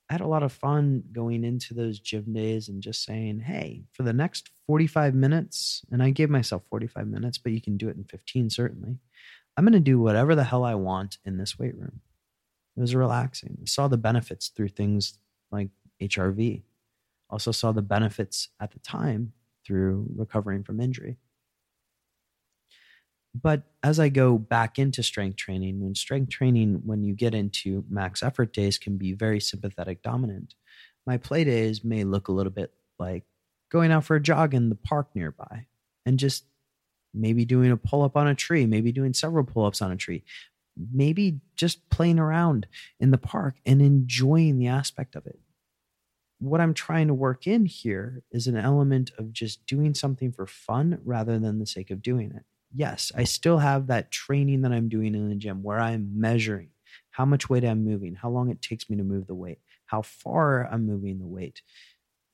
I 0.09 0.13
had 0.13 0.21
a 0.21 0.27
lot 0.27 0.41
of 0.41 0.51
fun 0.51 1.03
going 1.11 1.43
into 1.43 1.75
those 1.75 1.99
gym 1.99 2.33
days 2.33 2.67
and 2.67 2.81
just 2.81 3.03
saying, 3.03 3.41
hey, 3.41 3.83
for 3.93 4.01
the 4.01 4.13
next 4.13 4.49
45 4.65 5.13
minutes, 5.13 5.83
and 5.91 6.01
I 6.01 6.09
gave 6.09 6.31
myself 6.31 6.63
45 6.69 7.07
minutes, 7.07 7.37
but 7.37 7.51
you 7.51 7.61
can 7.61 7.77
do 7.77 7.89
it 7.89 7.95
in 7.95 8.03
15 8.05 8.49
certainly. 8.49 8.97
I'm 9.55 9.65
going 9.65 9.73
to 9.73 9.79
do 9.79 9.99
whatever 9.99 10.33
the 10.33 10.45
hell 10.45 10.63
I 10.63 10.73
want 10.75 11.17
in 11.25 11.37
this 11.37 11.59
weight 11.59 11.77
room. 11.77 12.01
It 12.75 12.81
was 12.81 12.95
relaxing. 12.95 13.57
I 13.61 13.65
saw 13.65 13.87
the 13.87 13.97
benefits 13.97 14.47
through 14.47 14.69
things 14.69 15.19
like 15.51 15.69
HRV. 16.01 16.63
Also 17.29 17.51
saw 17.51 17.71
the 17.71 17.81
benefits 17.81 18.49
at 18.59 18.71
the 18.71 18.79
time 18.79 19.33
through 19.65 20.07
recovering 20.15 20.63
from 20.63 20.79
injury. 20.79 21.17
But 23.35 23.63
as 23.83 23.99
I 23.99 24.09
go 24.09 24.37
back 24.37 24.79
into 24.79 25.03
strength 25.03 25.37
training, 25.37 25.81
when 25.81 25.95
strength 25.95 26.29
training, 26.29 26.81
when 26.85 27.03
you 27.03 27.13
get 27.13 27.35
into 27.35 27.85
max 27.89 28.23
effort 28.23 28.53
days, 28.53 28.77
can 28.77 28.97
be 28.97 29.13
very 29.13 29.39
sympathetic 29.39 30.01
dominant, 30.01 30.55
my 31.05 31.17
play 31.17 31.43
days 31.43 31.83
may 31.83 32.03
look 32.03 32.27
a 32.27 32.31
little 32.31 32.51
bit 32.51 32.73
like 32.97 33.23
going 33.71 33.91
out 33.91 34.03
for 34.03 34.15
a 34.15 34.21
jog 34.21 34.53
in 34.53 34.69
the 34.69 34.75
park 34.75 35.09
nearby 35.13 35.67
and 36.05 36.17
just 36.17 36.45
maybe 37.13 37.45
doing 37.45 37.71
a 37.71 37.77
pull 37.77 38.03
up 38.03 38.17
on 38.17 38.27
a 38.27 38.35
tree, 38.35 38.65
maybe 38.65 38.91
doing 38.91 39.13
several 39.13 39.45
pull 39.45 39.65
ups 39.65 39.81
on 39.81 39.91
a 39.91 39.95
tree, 39.95 40.23
maybe 40.91 41.39
just 41.55 41.87
playing 41.89 42.19
around 42.19 42.67
in 42.99 43.11
the 43.11 43.17
park 43.17 43.55
and 43.65 43.81
enjoying 43.81 44.57
the 44.57 44.67
aspect 44.67 45.15
of 45.15 45.25
it. 45.27 45.39
What 46.39 46.61
I'm 46.61 46.73
trying 46.73 47.07
to 47.07 47.13
work 47.13 47.45
in 47.47 47.65
here 47.65 48.23
is 48.31 48.47
an 48.47 48.55
element 48.57 49.11
of 49.17 49.33
just 49.33 49.65
doing 49.65 49.93
something 49.93 50.31
for 50.31 50.47
fun 50.47 50.99
rather 51.03 51.37
than 51.37 51.59
the 51.59 51.65
sake 51.67 51.91
of 51.91 52.01
doing 52.01 52.31
it 52.35 52.45
yes, 52.73 53.11
I 53.15 53.23
still 53.23 53.57
have 53.59 53.87
that 53.87 54.11
training 54.11 54.61
that 54.61 54.71
I'm 54.71 54.89
doing 54.89 55.15
in 55.15 55.29
the 55.29 55.35
gym 55.35 55.63
where 55.63 55.79
I'm 55.79 56.19
measuring 56.19 56.69
how 57.11 57.25
much 57.25 57.49
weight 57.49 57.65
I'm 57.65 57.83
moving, 57.85 58.15
how 58.15 58.29
long 58.29 58.49
it 58.49 58.61
takes 58.61 58.89
me 58.89 58.97
to 58.97 59.03
move 59.03 59.27
the 59.27 59.35
weight, 59.35 59.59
how 59.85 60.01
far 60.01 60.67
I'm 60.71 60.85
moving 60.85 61.19
the 61.19 61.27
weight, 61.27 61.61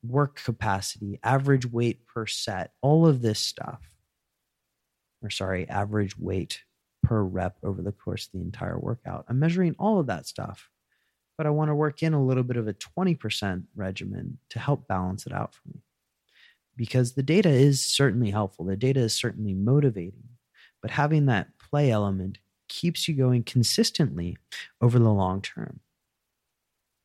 work 0.03 0.41
capacity, 0.43 1.19
average 1.23 1.65
weight 1.65 2.05
per 2.07 2.27
set, 2.27 2.73
all 2.81 3.07
of 3.07 3.21
this 3.21 3.39
stuff. 3.39 3.81
Or, 5.23 5.29
sorry, 5.29 5.67
average 5.69 6.17
weight 6.17 6.63
per 7.03 7.21
rep 7.23 7.57
over 7.63 7.81
the 7.81 7.91
course 7.91 8.27
of 8.27 8.33
the 8.33 8.41
entire 8.41 8.77
workout. 8.77 9.25
I'm 9.27 9.39
measuring 9.39 9.75
all 9.79 9.99
of 9.99 10.07
that 10.07 10.27
stuff. 10.27 10.69
but 11.37 11.47
I 11.47 11.51
want 11.51 11.69
to 11.69 11.75
work 11.75 12.03
in 12.03 12.13
a 12.13 12.23
little 12.23 12.43
bit 12.43 12.57
of 12.57 12.67
a 12.67 12.73
20% 12.73 13.63
regimen 13.75 14.39
to 14.49 14.59
help 14.59 14.87
balance 14.87 15.25
it 15.25 15.33
out 15.33 15.53
for 15.53 15.61
me. 15.69 15.84
Because 16.77 17.13
the 17.13 17.23
data 17.23 17.49
is 17.49 17.85
certainly 17.85 18.31
helpful, 18.31 18.65
the 18.65 18.75
data 18.75 18.99
is 18.99 19.15
certainly 19.15 19.53
motivating, 19.53 20.29
but 20.81 20.91
having 20.91 21.25
that 21.27 21.57
play 21.57 21.89
element 21.89 22.39
keeps 22.67 23.07
you 23.07 23.15
going 23.15 23.43
consistently 23.43 24.37
over 24.81 24.99
the 24.99 25.11
long 25.11 25.41
term. 25.41 25.79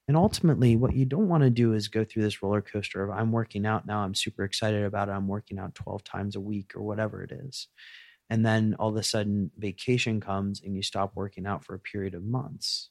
And 0.09 0.17
ultimately, 0.17 0.75
what 0.75 0.97
you 0.97 1.05
don't 1.05 1.29
want 1.29 1.45
to 1.45 1.51
do 1.51 1.73
is 1.73 1.87
go 1.87 2.05
through 2.05 2.25
this 2.25 2.43
roller 2.43 2.61
coaster 2.61 3.01
of 3.05 3.11
I'm 3.11 3.31
working 3.31 3.65
out 3.65 3.87
now, 3.87 4.01
I'm 4.01 4.17
super 4.17 4.43
excited 4.43 4.83
about 4.83 5.09
it, 5.09 5.13
I'm 5.13 5.29
working 5.29 5.57
out 5.57 5.77
12 5.77 6.03
times 6.03 6.35
a 6.35 6.41
week 6.41 6.75
or 6.75 6.83
whatever 6.83 7.23
it 7.23 7.31
is. 7.31 7.69
And 8.29 8.45
then 8.45 8.75
all 8.79 8.89
of 8.89 8.97
a 8.97 9.05
sudden, 9.05 9.53
vacation 9.57 10.21
comes 10.21 10.63
and 10.63 10.75
you 10.75 10.83
stop 10.83 11.13
working 11.15 11.47
out 11.47 11.65
for 11.65 11.75
a 11.75 11.81
period 11.81 12.15
of 12.15 12.25
months. 12.25 12.91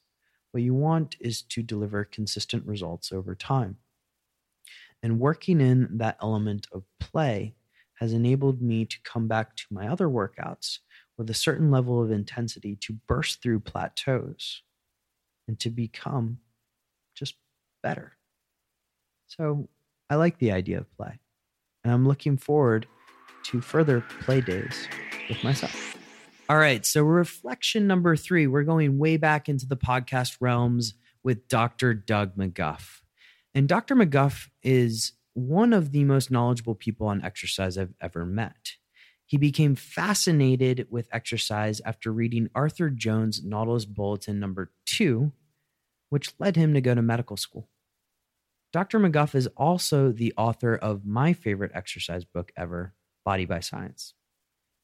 What 0.52 0.62
you 0.62 0.72
want 0.72 1.16
is 1.20 1.42
to 1.42 1.62
deliver 1.62 2.04
consistent 2.04 2.64
results 2.66 3.12
over 3.12 3.34
time. 3.34 3.76
And 5.02 5.18
working 5.18 5.60
in 5.60 5.88
that 5.98 6.16
element 6.22 6.66
of 6.72 6.84
play 6.98 7.54
has 7.94 8.12
enabled 8.12 8.62
me 8.62 8.84
to 8.84 8.96
come 9.04 9.28
back 9.28 9.56
to 9.56 9.64
my 9.70 9.88
other 9.88 10.08
workouts 10.08 10.78
with 11.16 11.28
a 11.28 11.34
certain 11.34 11.70
level 11.70 12.02
of 12.02 12.10
intensity 12.10 12.76
to 12.80 12.94
burst 13.06 13.42
through 13.42 13.60
plateaus 13.60 14.62
and 15.46 15.58
to 15.60 15.70
become 15.70 16.38
just 17.14 17.34
better. 17.82 18.12
So 19.26 19.68
I 20.08 20.16
like 20.16 20.38
the 20.38 20.52
idea 20.52 20.78
of 20.78 20.96
play, 20.96 21.18
and 21.84 21.92
I'm 21.92 22.06
looking 22.06 22.36
forward 22.36 22.86
to 23.44 23.60
further 23.60 24.00
play 24.22 24.40
days 24.40 24.88
with 25.28 25.42
myself. 25.44 25.96
All 26.48 26.56
right, 26.56 26.84
so 26.84 27.02
reflection 27.02 27.86
number 27.86 28.16
three, 28.16 28.46
we're 28.46 28.64
going 28.64 28.98
way 28.98 29.16
back 29.16 29.48
into 29.48 29.66
the 29.66 29.76
podcast 29.76 30.38
realms 30.40 30.94
with 31.22 31.46
Dr. 31.48 31.94
Doug 31.94 32.34
McGuff. 32.36 33.02
And 33.54 33.68
Dr. 33.68 33.96
McGuff 33.96 34.48
is 34.62 35.12
one 35.34 35.72
of 35.72 35.92
the 35.92 36.04
most 36.04 36.30
knowledgeable 36.30 36.74
people 36.74 37.06
on 37.06 37.24
exercise 37.24 37.76
I've 37.76 37.94
ever 38.00 38.24
met. 38.24 38.72
He 39.26 39.36
became 39.36 39.76
fascinated 39.76 40.88
with 40.90 41.08
exercise 41.12 41.80
after 41.84 42.12
reading 42.12 42.50
Arthur 42.54 42.90
Jones' 42.90 43.44
Nautilus 43.44 43.84
Bulletin 43.84 44.40
number 44.40 44.72
two, 44.86 45.32
which 46.08 46.34
led 46.40 46.56
him 46.56 46.74
to 46.74 46.80
go 46.80 46.94
to 46.94 47.02
medical 47.02 47.36
school. 47.36 47.68
Dr. 48.72 48.98
McGuff 49.00 49.34
is 49.34 49.48
also 49.56 50.12
the 50.12 50.32
author 50.36 50.76
of 50.76 51.04
my 51.04 51.32
favorite 51.32 51.72
exercise 51.74 52.24
book 52.24 52.52
ever, 52.56 52.94
Body 53.24 53.44
by 53.44 53.60
Science. 53.60 54.14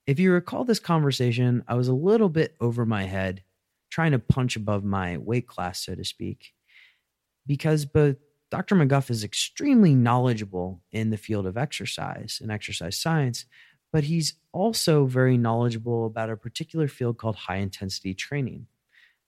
If 0.06 0.20
you 0.20 0.32
recall 0.32 0.64
this 0.64 0.78
conversation, 0.78 1.64
I 1.66 1.74
was 1.74 1.88
a 1.88 1.94
little 1.94 2.28
bit 2.28 2.54
over 2.60 2.86
my 2.86 3.04
head, 3.04 3.42
trying 3.90 4.12
to 4.12 4.18
punch 4.20 4.54
above 4.54 4.84
my 4.84 5.18
weight 5.18 5.48
class, 5.48 5.84
so 5.84 5.94
to 5.96 6.04
speak, 6.04 6.52
because 7.46 7.84
both 7.84 8.16
Dr. 8.50 8.76
McGuff 8.76 9.10
is 9.10 9.24
extremely 9.24 9.94
knowledgeable 9.94 10.82
in 10.92 11.10
the 11.10 11.16
field 11.16 11.46
of 11.46 11.56
exercise 11.56 12.38
and 12.40 12.50
exercise 12.50 12.96
science, 12.96 13.44
but 13.92 14.04
he's 14.04 14.34
also 14.52 15.06
very 15.06 15.36
knowledgeable 15.36 16.06
about 16.06 16.30
a 16.30 16.36
particular 16.36 16.86
field 16.86 17.18
called 17.18 17.36
high 17.36 17.56
intensity 17.56 18.14
training. 18.14 18.66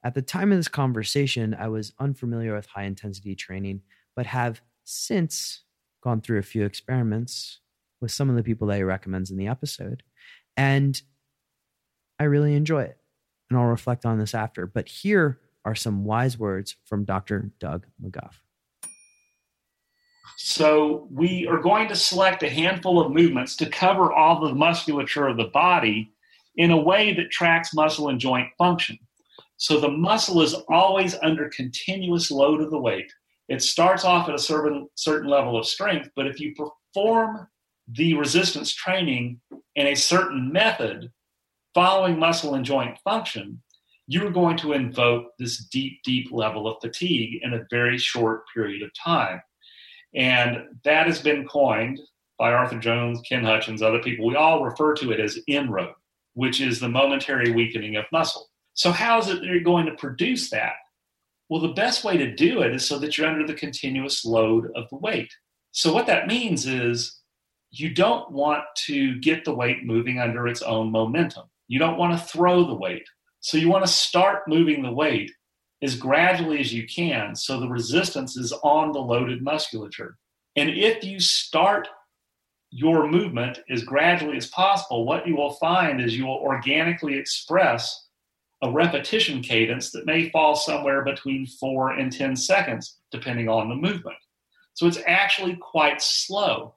At 0.05 0.15
the 0.15 0.23
time 0.23 0.53
of 0.53 0.59
this 0.59 0.69
conversation, 0.69 1.57
I 1.59 1.69
was 1.69 1.93
unfamiliar 1.99 2.55
with 2.55 2.67
high 2.67 2.85
intensity 2.85 3.35
training, 3.35 3.83
but 4.15 4.27
have 4.27 4.61
since 4.85 5.63
gone 6.03 6.21
through 6.21 6.39
a 6.39 6.43
few 6.43 6.65
experiments 6.65 7.59
with 8.01 8.13
some 8.13 8.31
of 8.31 8.37
the 8.37 8.45
people 8.45 8.69
that 8.69 8.77
he 8.77 8.83
recommends 8.85 9.31
in 9.31 9.37
the 9.37 9.49
episode. 9.49 10.05
And 10.57 11.01
I 12.21 12.25
really 12.25 12.55
enjoy 12.55 12.83
it. 12.83 12.99
And 13.51 13.59
I'll 13.59 13.67
reflect 13.67 14.07
on 14.07 14.19
this 14.19 14.35
after. 14.35 14.67
But 14.67 14.89
here 14.89 15.41
are 15.65 15.75
some 15.75 16.05
wise 16.05 16.39
words 16.39 16.77
from 16.85 17.05
Dr. 17.05 17.51
Doug 17.59 17.87
McGuff. 18.03 18.35
So 20.37 21.09
we 21.11 21.47
are 21.47 21.59
going 21.59 21.89
to 21.89 21.97
select 21.97 22.43
a 22.43 22.51
handful 22.51 23.01
of 23.01 23.13
movements 23.13 23.57
to 23.57 23.69
cover 23.69 24.13
all 24.13 24.41
the 24.41 24.55
musculature 24.55 25.27
of 25.27 25.37
the 25.37 25.51
body 25.53 26.13
in 26.57 26.71
a 26.71 26.81
way 26.81 27.15
that 27.15 27.31
tracks 27.31 27.75
muscle 27.75 28.09
and 28.09 28.21
joint 28.21 28.49
function. 28.59 28.99
So 29.57 29.81
the 29.81 29.91
muscle 29.91 30.41
is 30.43 30.55
always 30.69 31.17
under 31.23 31.49
continuous 31.49 32.31
load 32.31 32.61
of 32.61 32.71
the 32.71 32.79
weight. 32.79 33.13
It 33.49 33.63
starts 33.63 34.05
off 34.05 34.29
at 34.29 34.35
a 34.35 34.39
certain, 34.39 34.89
certain 34.95 35.29
level 35.29 35.59
of 35.59 35.67
strength, 35.67 36.11
but 36.15 36.27
if 36.27 36.39
you 36.39 36.55
perform 36.55 37.49
the 37.89 38.15
resistance 38.15 38.73
training 38.75 39.41
in 39.75 39.87
a 39.87 39.95
certain 39.95 40.53
method 40.53 41.11
following 41.75 42.19
muscle 42.19 42.55
and 42.55 42.65
joint 42.65 42.99
function, 43.03 43.63
you're 44.07 44.31
going 44.31 44.57
to 44.59 44.73
invoke 44.73 45.27
this 45.39 45.65
deep, 45.67 46.03
deep 46.03 46.29
level 46.31 46.67
of 46.67 46.77
fatigue 46.81 47.41
in 47.43 47.55
a 47.55 47.67
very 47.71 47.99
short 47.99 48.43
period 48.55 48.83
of 48.83 48.91
time. 48.95 49.41
And 50.15 50.65
that 50.85 51.07
has 51.07 51.21
been 51.21 51.47
coined 51.47 52.01
by 52.39 52.53
Arthur 52.53 52.79
Jones, 52.79 53.21
Ken 53.29 53.45
Hutchins, 53.45 53.83
other 53.83 54.01
people. 54.01 54.27
We 54.27 54.37
all 54.37 54.65
refer 54.65 54.95
to 54.95 55.11
it 55.11 55.21
as 55.21 55.39
inroad, 55.47 55.95
which 56.35 56.61
is 56.61 56.81
the 56.81 56.89
momentary 56.89 57.51
weakening 57.51 57.97
of 57.97 58.05
muscle. 58.13 58.49
So, 58.75 58.93
how 58.93 59.19
is 59.19 59.29
it 59.29 59.41
that 59.41 59.45
you're 59.45 59.61
going 59.61 59.87
to 59.87 59.95
produce 59.97 60.51
that? 60.51 60.75
Well, 61.49 61.61
the 61.61 61.69
best 61.69 62.05
way 62.05 62.17
to 62.17 62.35
do 62.35 62.63
it 62.63 62.75
is 62.75 62.87
so 62.87 62.99
that 62.99 63.19
you're 63.19 63.27
under 63.27 63.47
the 63.47 63.55
continuous 63.55 64.25
load 64.25 64.71
of 64.77 64.89
the 64.91 64.97
weight. 64.97 65.33
So, 65.73 65.93
what 65.93 66.07
that 66.07 66.29
means 66.29 66.67
is 66.67 67.21
you 67.71 67.93
don't 67.93 68.31
want 68.31 68.63
to 68.87 69.19
get 69.21 69.45
the 69.45 69.55
weight 69.55 69.85
moving 69.85 70.21
under 70.21 70.47
its 70.47 70.63
own 70.63 70.93
momentum. 70.93 71.47
You 71.67 71.79
don't 71.79 71.99
want 71.99 72.17
to 72.17 72.25
throw 72.25 72.65
the 72.65 72.75
weight. 72.75 73.07
So, 73.41 73.59
you 73.59 73.69
want 73.69 73.85
to 73.85 73.93
start 73.93 74.47
moving 74.47 74.83
the 74.83 74.93
weight 74.93 75.33
as 75.83 75.95
gradually 75.95 76.61
as 76.61 76.73
you 76.73 76.87
can 76.87 77.37
so 77.37 77.61
the 77.61 77.69
resistance 77.69 78.37
is 78.37 78.53
on 78.63 78.93
the 78.93 78.99
loaded 78.99 79.43
musculature. 79.43 80.19
And 80.57 80.71
if 80.71 81.05
you 81.05 81.21
start 81.21 81.89
your 82.71 83.09
movement 83.09 83.61
as 83.71 83.83
gradually 83.83 84.37
as 84.37 84.49
possible, 84.49 85.07
what 85.07 85.27
you 85.27 85.37
will 85.37 85.55
find 85.55 86.01
is 86.01 86.17
you 86.17 86.27
will 86.27 86.39
organically 86.39 87.15
express 87.15 88.09
a 88.63 88.71
repetition 88.71 89.41
cadence 89.41 89.93
that 89.93 90.07
may 90.07 90.31
fall 90.31 90.57
somewhere 90.57 91.05
between 91.05 91.47
four 91.47 91.93
and 91.93 92.13
10 92.13 92.35
seconds, 92.35 92.99
depending 93.13 93.49
on 93.49 93.69
the 93.69 93.75
movement. 93.75 94.17
So 94.75 94.87
it's 94.87 94.99
actually 95.07 95.57
quite 95.57 96.03
slow 96.03 96.75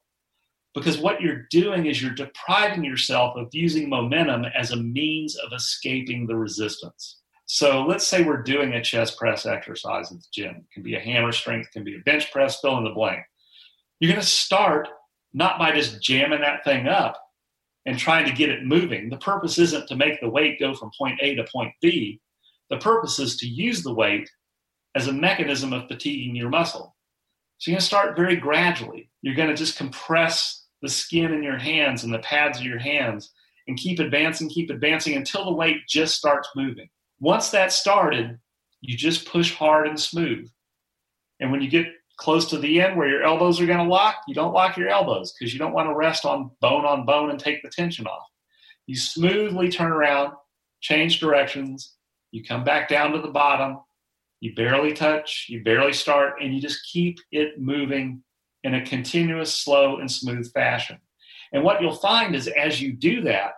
because 0.73 0.97
what 0.97 1.21
you're 1.21 1.47
doing 1.49 1.87
is 1.87 2.01
you're 2.01 2.11
depriving 2.11 2.83
yourself 2.83 3.35
of 3.35 3.49
using 3.51 3.89
momentum 3.89 4.45
as 4.45 4.71
a 4.71 4.77
means 4.77 5.35
of 5.35 5.51
escaping 5.53 6.27
the 6.27 6.35
resistance. 6.35 7.20
So 7.53 7.83
let's 7.83 8.07
say 8.07 8.23
we're 8.23 8.43
doing 8.43 8.71
a 8.71 8.81
chest 8.81 9.17
press 9.17 9.45
exercise 9.45 10.09
at 10.09 10.19
the 10.19 10.27
gym. 10.31 10.55
It 10.55 10.71
can 10.73 10.83
be 10.83 10.95
a 10.95 11.01
hammer 11.01 11.33
strength, 11.33 11.71
can 11.73 11.83
be 11.83 11.97
a 11.97 11.99
bench 11.99 12.31
press, 12.31 12.61
fill 12.61 12.77
in 12.77 12.85
the 12.85 12.91
blank. 12.91 13.25
You're 13.99 14.09
going 14.09 14.21
to 14.21 14.25
start 14.25 14.87
not 15.33 15.59
by 15.59 15.73
just 15.73 16.01
jamming 16.01 16.39
that 16.39 16.63
thing 16.63 16.87
up 16.87 17.21
and 17.85 17.99
trying 17.99 18.23
to 18.23 18.31
get 18.31 18.47
it 18.47 18.63
moving. 18.63 19.09
The 19.09 19.17
purpose 19.17 19.59
isn't 19.59 19.89
to 19.89 19.97
make 19.97 20.21
the 20.21 20.29
weight 20.29 20.61
go 20.61 20.73
from 20.73 20.91
point 20.97 21.19
A 21.21 21.35
to 21.35 21.43
point 21.53 21.73
B. 21.81 22.21
The 22.69 22.77
purpose 22.77 23.19
is 23.19 23.35
to 23.39 23.47
use 23.47 23.83
the 23.83 23.93
weight 23.93 24.29
as 24.95 25.07
a 25.07 25.13
mechanism 25.13 25.73
of 25.73 25.89
fatiguing 25.89 26.37
your 26.37 26.47
muscle. 26.47 26.95
So 27.57 27.69
you're 27.69 27.75
going 27.75 27.81
to 27.81 27.85
start 27.85 28.15
very 28.15 28.37
gradually. 28.37 29.09
You're 29.23 29.35
going 29.35 29.49
to 29.49 29.55
just 29.55 29.77
compress 29.77 30.67
the 30.81 30.87
skin 30.87 31.33
in 31.33 31.43
your 31.43 31.57
hands 31.57 32.05
and 32.05 32.13
the 32.13 32.19
pads 32.19 32.59
of 32.59 32.65
your 32.65 32.79
hands 32.79 33.33
and 33.67 33.77
keep 33.77 33.99
advancing, 33.99 34.47
keep 34.47 34.69
advancing 34.69 35.15
until 35.15 35.43
the 35.43 35.51
weight 35.51 35.79
just 35.89 36.15
starts 36.15 36.47
moving. 36.55 36.87
Once 37.21 37.49
that's 37.49 37.75
started, 37.75 38.39
you 38.81 38.97
just 38.97 39.27
push 39.27 39.53
hard 39.53 39.87
and 39.87 39.99
smooth. 39.99 40.49
And 41.39 41.51
when 41.51 41.61
you 41.61 41.69
get 41.69 41.85
close 42.17 42.49
to 42.49 42.57
the 42.57 42.81
end 42.81 42.97
where 42.97 43.07
your 43.07 43.23
elbows 43.23 43.61
are 43.61 43.67
going 43.67 43.77
to 43.77 43.83
lock, 43.83 44.15
you 44.27 44.33
don't 44.33 44.53
lock 44.53 44.75
your 44.75 44.89
elbows 44.89 45.31
because 45.31 45.53
you 45.53 45.59
don't 45.59 45.73
want 45.73 45.87
to 45.87 45.95
rest 45.95 46.25
on 46.25 46.49
bone 46.61 46.83
on 46.83 47.05
bone 47.05 47.29
and 47.29 47.39
take 47.39 47.61
the 47.61 47.69
tension 47.69 48.07
off. 48.07 48.27
You 48.87 48.95
smoothly 48.95 49.69
turn 49.69 49.91
around, 49.91 50.33
change 50.81 51.19
directions, 51.19 51.95
you 52.31 52.43
come 52.43 52.63
back 52.63 52.89
down 52.89 53.11
to 53.11 53.21
the 53.21 53.27
bottom, 53.27 53.77
you 54.39 54.55
barely 54.55 54.93
touch, 54.93 55.45
you 55.47 55.63
barely 55.63 55.93
start, 55.93 56.41
and 56.41 56.55
you 56.55 56.59
just 56.59 56.89
keep 56.91 57.19
it 57.31 57.61
moving 57.61 58.23
in 58.63 58.73
a 58.73 58.85
continuous, 58.85 59.55
slow, 59.55 59.97
and 59.97 60.11
smooth 60.11 60.51
fashion. 60.53 60.97
And 61.53 61.63
what 61.63 61.83
you'll 61.83 61.95
find 61.95 62.35
is 62.35 62.47
as 62.47 62.81
you 62.81 62.93
do 62.93 63.21
that, 63.21 63.53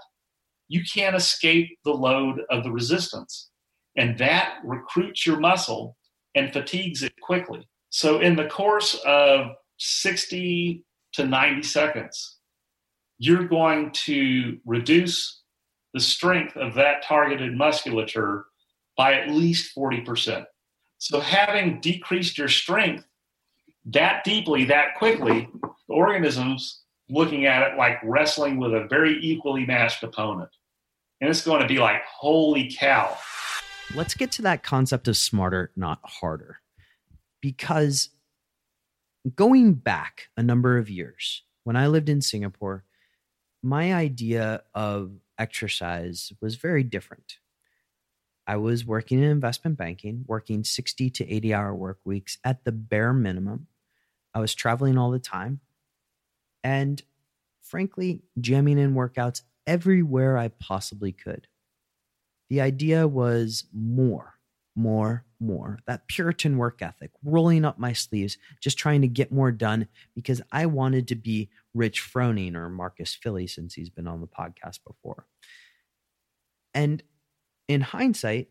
you 0.68 0.84
can't 0.84 1.16
escape 1.16 1.78
the 1.86 1.92
load 1.92 2.42
of 2.50 2.64
the 2.64 2.72
resistance. 2.72 3.52
And 3.96 4.18
that 4.18 4.56
recruits 4.64 5.26
your 5.26 5.40
muscle 5.40 5.98
and 6.36 6.52
fatigues 6.52 7.04
it 7.04 7.14
quickly. 7.22 7.68
So, 7.90 8.20
in 8.20 8.36
the 8.36 8.48
course 8.48 9.00
of 9.06 9.52
60 9.78 10.84
to 11.14 11.26
90 11.26 11.64
seconds, 11.64 12.38
you're 13.20 13.48
going 13.48 13.92
to 13.92 14.58
reduce 14.66 15.42
the 15.94 16.00
strength 16.00 16.56
of 16.56 16.74
that 16.74 17.04
targeted 17.04 17.56
musculature 17.56 18.46
by 18.98 19.14
at 19.14 19.30
least 19.30 19.76
40%. 19.76 20.46
So, 20.98 21.20
having 21.20 21.82
decreased 21.82 22.38
your 22.38 22.48
strength 22.48 23.06
that 23.86 24.24
deeply, 24.24 24.66
that 24.66 24.96
quickly, 24.96 25.50
the 25.62 25.94
organism's 25.94 26.82
looking 27.10 27.46
at 27.46 27.64
it 27.64 27.78
like 27.78 27.98
wrestling 28.04 28.58
with 28.58 28.74
a 28.74 28.88
very 28.88 29.20
equally 29.22 29.66
matched 29.66 30.04
opponent. 30.04 30.50
And 31.22 31.30
it's 31.30 31.44
going 31.44 31.62
to 31.62 31.68
be 31.68 31.78
like, 31.78 32.02
holy 32.06 32.74
cow, 32.74 33.18
Let's 33.96 34.16
get 34.16 34.32
to 34.34 34.42
that 34.44 34.64
concept 34.64 35.08
of 35.08 35.16
smarter, 35.18 35.72
not 35.76 36.00
harder. 36.04 36.60
because 37.42 38.10
going 39.36 39.74
back 39.74 40.30
a 40.38 40.42
number 40.44 40.78
of 40.78 40.90
years, 40.90 41.44
when 41.66 41.76
I 41.76 41.88
lived 41.88 42.10
in 42.10 42.22
Singapore, 42.22 42.86
my 43.62 43.94
idea 43.94 44.64
of 44.74 45.12
exercise 45.38 46.32
was 46.42 46.56
very 46.56 46.84
different. 46.84 47.38
I 48.48 48.58
was 48.58 48.86
working 48.86 49.20
in 49.20 49.26
investment 49.26 49.78
banking, 49.78 50.24
working 50.28 50.64
60 50.64 51.10
to 51.10 51.30
80 51.34 51.54
hour 51.54 51.76
work 51.76 52.00
weeks 52.06 52.38
at 52.44 52.64
the 52.64 52.72
bare 52.72 53.14
minimum. 53.14 53.68
I 54.34 54.40
was 54.40 54.56
traveling 54.56 54.98
all 54.98 55.12
the 55.12 55.20
time. 55.20 55.60
And 56.64 57.02
frankly, 57.62 58.24
jamming 58.40 58.78
in 58.78 58.96
workouts 58.96 59.42
everywhere 59.68 60.38
I 60.38 60.48
possibly 60.48 61.12
could. 61.12 61.48
The 62.54 62.62
idea 62.62 63.08
was 63.08 63.64
more, 63.74 64.36
more, 64.76 65.26
more. 65.40 65.80
That 65.88 66.08
Puritan 66.08 66.58
work 66.58 66.84
ethic, 66.84 67.10
rolling 67.24 67.66
up 67.66 67.80
my 67.80 67.94
sleeves, 67.94 68.38
just 68.62 68.78
trying 68.78 69.02
to 69.02 69.08
get 69.08 69.32
more 69.32 69.52
done 69.52 69.88
because 70.14 70.40
I 70.52 70.68
wanted 70.68 71.08
to 71.08 71.16
be 71.16 71.50
Rich 71.74 72.04
Froning 72.04 72.54
or 72.54 72.70
Marcus 72.70 73.16
Filly 73.16 73.48
since 73.48 73.74
he's 73.74 73.90
been 73.90 74.06
on 74.06 74.22
the 74.22 74.28
podcast 74.28 74.82
before. 74.86 75.26
And 76.76 77.02
in 77.68 77.82
hindsight, 77.82 78.50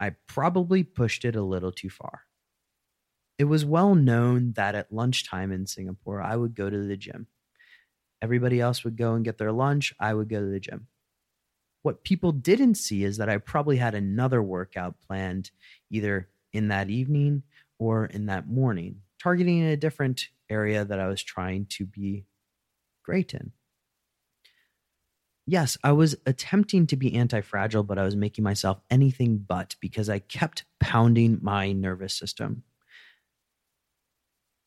I 0.00 0.16
probably 0.26 0.82
pushed 0.82 1.24
it 1.24 1.36
a 1.36 1.42
little 1.44 1.70
too 1.70 1.90
far. 1.90 2.22
It 3.38 3.44
was 3.44 3.64
well 3.64 3.94
known 3.94 4.54
that 4.56 4.74
at 4.74 4.92
lunchtime 4.92 5.52
in 5.52 5.68
Singapore, 5.68 6.20
I 6.20 6.34
would 6.34 6.56
go 6.56 6.68
to 6.68 6.78
the 6.88 6.96
gym. 6.96 7.28
Everybody 8.20 8.60
else 8.60 8.82
would 8.82 8.96
go 8.96 9.14
and 9.14 9.24
get 9.24 9.38
their 9.38 9.52
lunch. 9.52 9.94
I 10.00 10.12
would 10.12 10.28
go 10.28 10.40
to 10.40 10.50
the 10.50 10.58
gym. 10.58 10.88
What 11.84 12.02
people 12.02 12.32
didn't 12.32 12.74
see 12.74 13.04
is 13.04 13.18
that 13.18 13.28
I 13.28 13.38
probably 13.38 13.76
had 13.76 13.94
another 13.94 14.42
workout 14.42 14.96
planned 15.06 15.52
either 15.90 16.28
in 16.52 16.68
that 16.68 16.90
evening 16.90 17.44
or 17.78 18.06
in 18.06 18.26
that 18.26 18.48
morning, 18.48 19.02
targeting 19.22 19.62
a 19.62 19.76
different 19.76 20.28
area 20.50 20.84
that 20.84 20.98
I 20.98 21.06
was 21.06 21.22
trying 21.22 21.66
to 21.70 21.86
be 21.86 22.24
great 23.04 23.32
in 23.32 23.52
yes, 25.46 25.76
I 25.82 25.92
was 25.92 26.16
attempting 26.26 26.86
to 26.88 26.96
be 26.96 27.14
anti 27.14 27.40
fragile, 27.40 27.82
but 27.82 27.98
I 27.98 28.04
was 28.04 28.16
making 28.16 28.44
myself 28.44 28.80
anything 28.90 29.38
but 29.38 29.76
because 29.80 30.08
I 30.08 30.18
kept 30.18 30.64
pounding 30.80 31.38
my 31.42 31.72
nervous 31.72 32.14
system. 32.14 32.62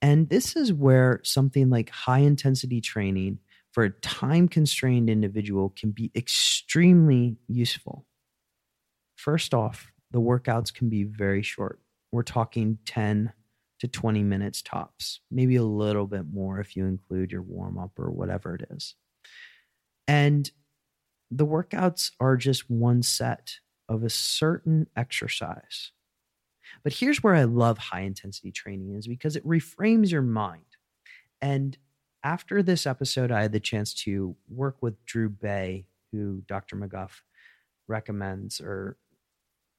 And 0.01 0.29
this 0.29 0.55
is 0.55 0.71
where 0.71 1.21
something 1.23 1.69
like 1.69 1.89
high 1.89 2.19
intensity 2.19 2.81
training 2.81 3.39
for 3.77 3.83
a 3.83 3.91
time 3.91 4.47
constrained 4.47 5.07
individual 5.07 5.71
can 5.77 5.91
be 5.91 6.09
extremely 6.15 7.37
useful. 7.47 8.07
First 9.17 9.53
off, 9.53 9.91
the 10.09 10.19
workouts 10.19 10.73
can 10.73 10.89
be 10.89 11.03
very 11.03 11.43
short. 11.43 11.79
We're 12.11 12.23
talking 12.23 12.79
10 12.87 13.31
to 13.81 13.87
20 13.87 14.23
minutes 14.23 14.63
tops, 14.63 15.19
maybe 15.29 15.57
a 15.57 15.63
little 15.63 16.07
bit 16.07 16.25
more 16.25 16.59
if 16.59 16.75
you 16.75 16.87
include 16.87 17.31
your 17.31 17.43
warm 17.43 17.77
up 17.77 17.91
or 17.99 18.09
whatever 18.09 18.55
it 18.55 18.65
is. 18.71 18.95
And 20.07 20.49
the 21.29 21.45
workouts 21.45 22.13
are 22.19 22.35
just 22.35 22.71
one 22.71 23.03
set 23.03 23.57
of 23.87 24.01
a 24.01 24.09
certain 24.09 24.87
exercise. 24.95 25.91
But 26.83 26.93
here's 26.93 27.21
where 27.21 27.35
I 27.35 27.43
love 27.43 27.77
high 27.77 28.01
intensity 28.01 28.51
training 28.51 28.95
is 28.95 29.07
because 29.07 29.35
it 29.35 29.45
reframes 29.45 30.09
your 30.09 30.23
mind. 30.23 30.63
And 31.43 31.77
after 32.27 32.61
this 32.61 32.85
episode, 32.85 33.31
I 33.31 33.43
had 33.43 33.53
the 33.53 33.59
chance 33.61 33.93
to 34.03 34.35
work 34.49 34.81
with 34.81 35.05
Drew 35.05 35.29
Baye, 35.29 35.85
who 36.11 36.43
Dr. 36.45 36.75
McGuff 36.75 37.21
recommends 37.87 38.59
or 38.59 38.97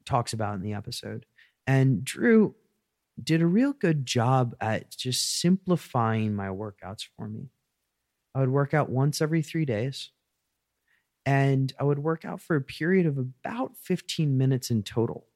talks 0.03 0.33
about 0.33 0.55
in 0.55 0.63
the 0.63 0.73
episode. 0.73 1.27
And 1.67 2.03
Drew 2.03 2.55
did 3.23 3.43
a 3.43 3.45
real 3.45 3.73
good 3.73 4.03
job 4.03 4.55
at 4.59 4.89
just 4.89 5.39
simplifying 5.39 6.33
my 6.33 6.47
workouts 6.47 7.05
for 7.15 7.27
me. 7.27 7.51
I 8.33 8.39
would 8.39 8.49
work 8.49 8.73
out 8.73 8.89
once 8.89 9.21
every 9.21 9.43
three 9.43 9.65
days 9.65 10.09
and 11.27 11.71
I 11.79 11.83
would 11.83 11.99
work 11.99 12.25
out 12.25 12.41
for 12.41 12.55
a 12.55 12.61
period 12.61 13.05
of 13.05 13.19
about 13.19 13.77
15 13.77 14.39
minutes 14.39 14.71
in 14.71 14.81
total. 14.81 15.27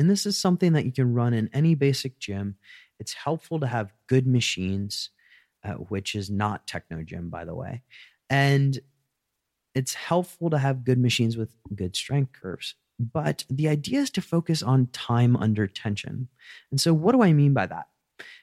And 0.00 0.10
this 0.10 0.26
is 0.26 0.36
something 0.36 0.72
that 0.72 0.86
you 0.86 0.90
can 0.90 1.14
run 1.14 1.34
in 1.34 1.50
any 1.52 1.76
basic 1.76 2.18
gym. 2.18 2.56
It's 2.98 3.12
helpful 3.12 3.60
to 3.60 3.68
have 3.68 3.92
good 4.08 4.26
machines, 4.26 5.10
uh, 5.64 5.74
which 5.74 6.14
is 6.14 6.30
not 6.30 6.66
Technogym, 6.66 7.30
by 7.30 7.44
the 7.44 7.54
way. 7.54 7.82
And 8.28 8.78
it's 9.74 9.94
helpful 9.94 10.50
to 10.50 10.58
have 10.58 10.84
good 10.84 10.98
machines 10.98 11.36
with 11.36 11.56
good 11.74 11.96
strength 11.96 12.32
curves. 12.32 12.74
But 12.98 13.44
the 13.50 13.68
idea 13.68 14.00
is 14.00 14.10
to 14.10 14.22
focus 14.22 14.62
on 14.62 14.86
time 14.92 15.36
under 15.36 15.66
tension. 15.66 16.28
And 16.70 16.80
so, 16.80 16.94
what 16.94 17.12
do 17.12 17.22
I 17.22 17.32
mean 17.32 17.52
by 17.52 17.66
that? 17.66 17.88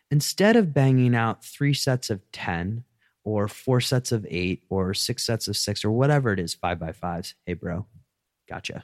Instead 0.10 0.58
of 0.58 0.74
banging 0.74 1.16
out 1.16 1.46
three 1.46 1.74
sets 1.74 2.10
of 2.10 2.20
10 2.34 2.84
or 3.24 3.48
four 3.48 3.80
sets 3.80 4.12
of 4.12 4.26
eight 4.30 4.64
or 4.70 4.94
six 4.94 5.24
sets 5.24 5.48
of 5.48 5.56
six 5.56 5.86
or 5.86 5.92
whatever 5.92 6.34
it 6.34 6.40
is, 6.40 6.54
five 6.54 6.80
by 6.80 6.92
fives. 6.92 7.36
Hey, 7.46 7.54
bro, 7.54 7.86
gotcha. 8.50 8.84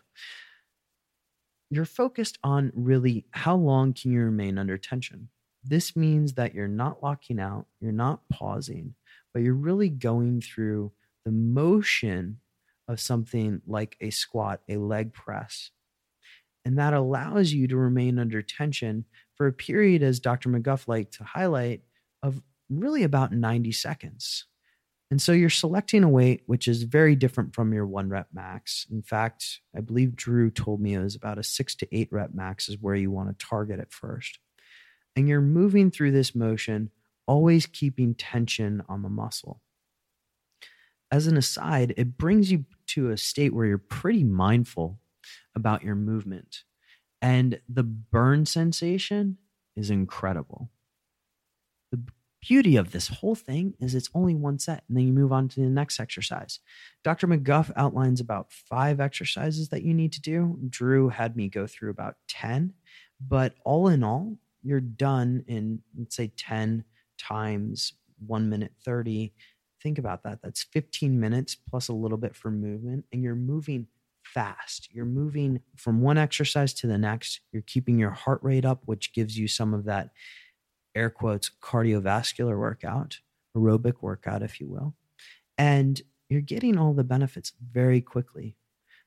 You're 1.70 1.86
focused 1.86 2.38
on 2.44 2.72
really 2.74 3.26
how 3.32 3.56
long 3.56 3.92
can 3.92 4.12
you 4.14 4.22
remain 4.22 4.58
under 4.58 4.78
tension. 4.78 5.28
This 5.64 5.96
means 5.96 6.34
that 6.34 6.54
you're 6.54 6.68
not 6.68 7.04
locking 7.04 7.40
out, 7.40 7.66
you're 7.80 7.92
not 7.92 8.28
pausing, 8.30 8.96
but 9.34 9.42
you're 9.42 9.54
really 9.54 9.90
going 9.90 10.42
through 10.42 10.92
the 11.26 11.32
motion 11.32 12.40
of 12.88 13.00
something 13.00 13.62
like 13.68 13.98
a 14.00 14.10
squat, 14.10 14.62
a 14.70 14.78
leg 14.78 15.14
press. 15.14 15.72
And 16.64 16.78
that 16.78 16.94
allows 16.94 17.52
you 17.52 17.68
to 17.68 17.78
remain 17.78 18.20
under 18.20 18.42
tension 18.42 19.06
for 19.36 19.48
a 19.48 19.54
period, 19.54 20.04
as 20.04 20.20
Dr. 20.20 20.50
McGuff 20.50 20.88
liked 20.88 21.14
to 21.16 21.24
highlight, 21.24 21.82
of 22.24 22.42
really 22.70 23.04
about 23.04 23.32
90 23.32 23.72
seconds. 23.72 24.46
And 25.10 25.22
so 25.22 25.32
you're 25.32 25.50
selecting 25.50 26.04
a 26.04 26.10
weight 26.10 26.44
which 26.48 26.68
is 26.68 26.84
very 26.84 27.16
different 27.16 27.56
from 27.56 27.74
your 27.74 27.86
one 27.86 28.10
rep 28.10 28.28
max. 28.34 28.86
In 28.92 29.02
fact, 29.02 29.62
I 29.76 29.80
believe 29.80 30.16
Drew 30.16 30.52
told 30.52 30.82
me 30.82 30.96
it 30.96 31.00
was 31.00 31.16
about 31.16 31.38
a 31.38 31.44
six 31.44 31.76
to 31.76 31.88
eight 31.96 32.10
rep 32.12 32.34
max 32.34 32.68
is 32.68 32.78
where 32.82 32.96
you 32.96 33.12
want 33.12 33.30
to 33.30 33.46
target 33.46 33.80
at 33.80 33.94
first. 33.94 34.40
And 35.18 35.28
you're 35.28 35.42
moving 35.42 35.90
through 35.90 36.12
this 36.12 36.36
motion, 36.36 36.92
always 37.26 37.66
keeping 37.66 38.14
tension 38.14 38.84
on 38.88 39.02
the 39.02 39.10
muscle. 39.10 39.64
As 41.12 41.26
an 41.26 41.38
aside, 41.38 41.96
it 41.98 42.20
brings 42.20 42.52
you 42.52 42.66
to 42.90 43.10
a 43.10 43.18
state 43.18 43.52
where 43.52 43.66
you're 43.66 43.80
pretty 43.80 44.24
mindful 44.24 45.00
about 45.56 45.82
your 45.82 45.96
movement. 45.96 46.64
And 47.20 47.60
the 47.68 47.82
burn 47.82 48.46
sensation 48.46 49.40
is 49.76 49.90
incredible. 49.90 50.70
The 51.92 52.04
beauty 52.40 52.76
of 52.76 52.92
this 52.92 53.08
whole 53.08 53.34
thing 53.34 53.74
is 53.80 53.96
it's 53.96 54.12
only 54.14 54.36
one 54.36 54.60
set 54.60 54.84
and 54.88 54.96
then 54.96 55.08
you 55.08 55.14
move 55.14 55.32
on 55.32 55.48
to 55.50 55.62
the 55.62 55.66
next 55.66 56.00
exercise. 56.00 56.60
Dr. 57.04 57.28
McGuff 57.28 57.72
outlines 57.76 58.20
about 58.20 58.52
five 58.52 59.00
exercises 59.00 59.70
that 59.70 59.82
you 59.82 59.96
need 59.96 60.14
to 60.14 60.22
do. 60.22 60.60
Drew 60.70 61.10
had 61.10 61.36
me 61.36 61.50
go 61.50 61.66
through 61.66 61.90
about 61.90 62.18
10, 62.28 62.74
but 63.20 63.56
all 63.66 63.88
in 63.88 64.04
all, 64.04 64.38
you're 64.68 64.82
done 64.82 65.44
in, 65.48 65.82
let's 65.98 66.16
say, 66.16 66.32
10 66.38 66.84
times 67.18 67.94
one 68.26 68.50
minute 68.50 68.74
30. 68.84 69.34
Think 69.82 69.98
about 69.98 70.24
that. 70.24 70.40
That's 70.44 70.64
15 70.64 71.20
minutes 71.20 71.56
plus 71.56 71.88
a 71.88 71.94
little 71.94 72.18
bit 72.18 72.36
for 72.36 72.52
movement, 72.52 73.06
and 73.12 73.24
you're 73.24 73.36
moving 73.36 73.88
fast. 74.24 74.90
You're 74.92 75.06
moving 75.06 75.62
from 75.76 76.02
one 76.02 76.18
exercise 76.18 76.74
to 76.76 76.88
the 76.88 76.98
next. 76.98 77.40
You're 77.52 77.64
keeping 77.64 77.98
your 77.98 78.12
heart 78.12 78.40
rate 78.44 78.66
up, 78.66 78.82
which 78.86 79.14
gives 79.14 79.38
you 79.38 79.48
some 79.48 79.74
of 79.74 79.86
that 79.86 80.10
air 80.96 81.10
quotes 81.10 81.52
cardiovascular 81.62 82.58
workout, 82.58 83.20
aerobic 83.56 84.02
workout, 84.02 84.44
if 84.44 84.60
you 84.60 84.68
will. 84.68 84.96
And 85.58 86.02
you're 86.28 86.42
getting 86.42 86.78
all 86.78 86.94
the 86.94 87.04
benefits 87.04 87.54
very 87.72 88.02
quickly. 88.02 88.58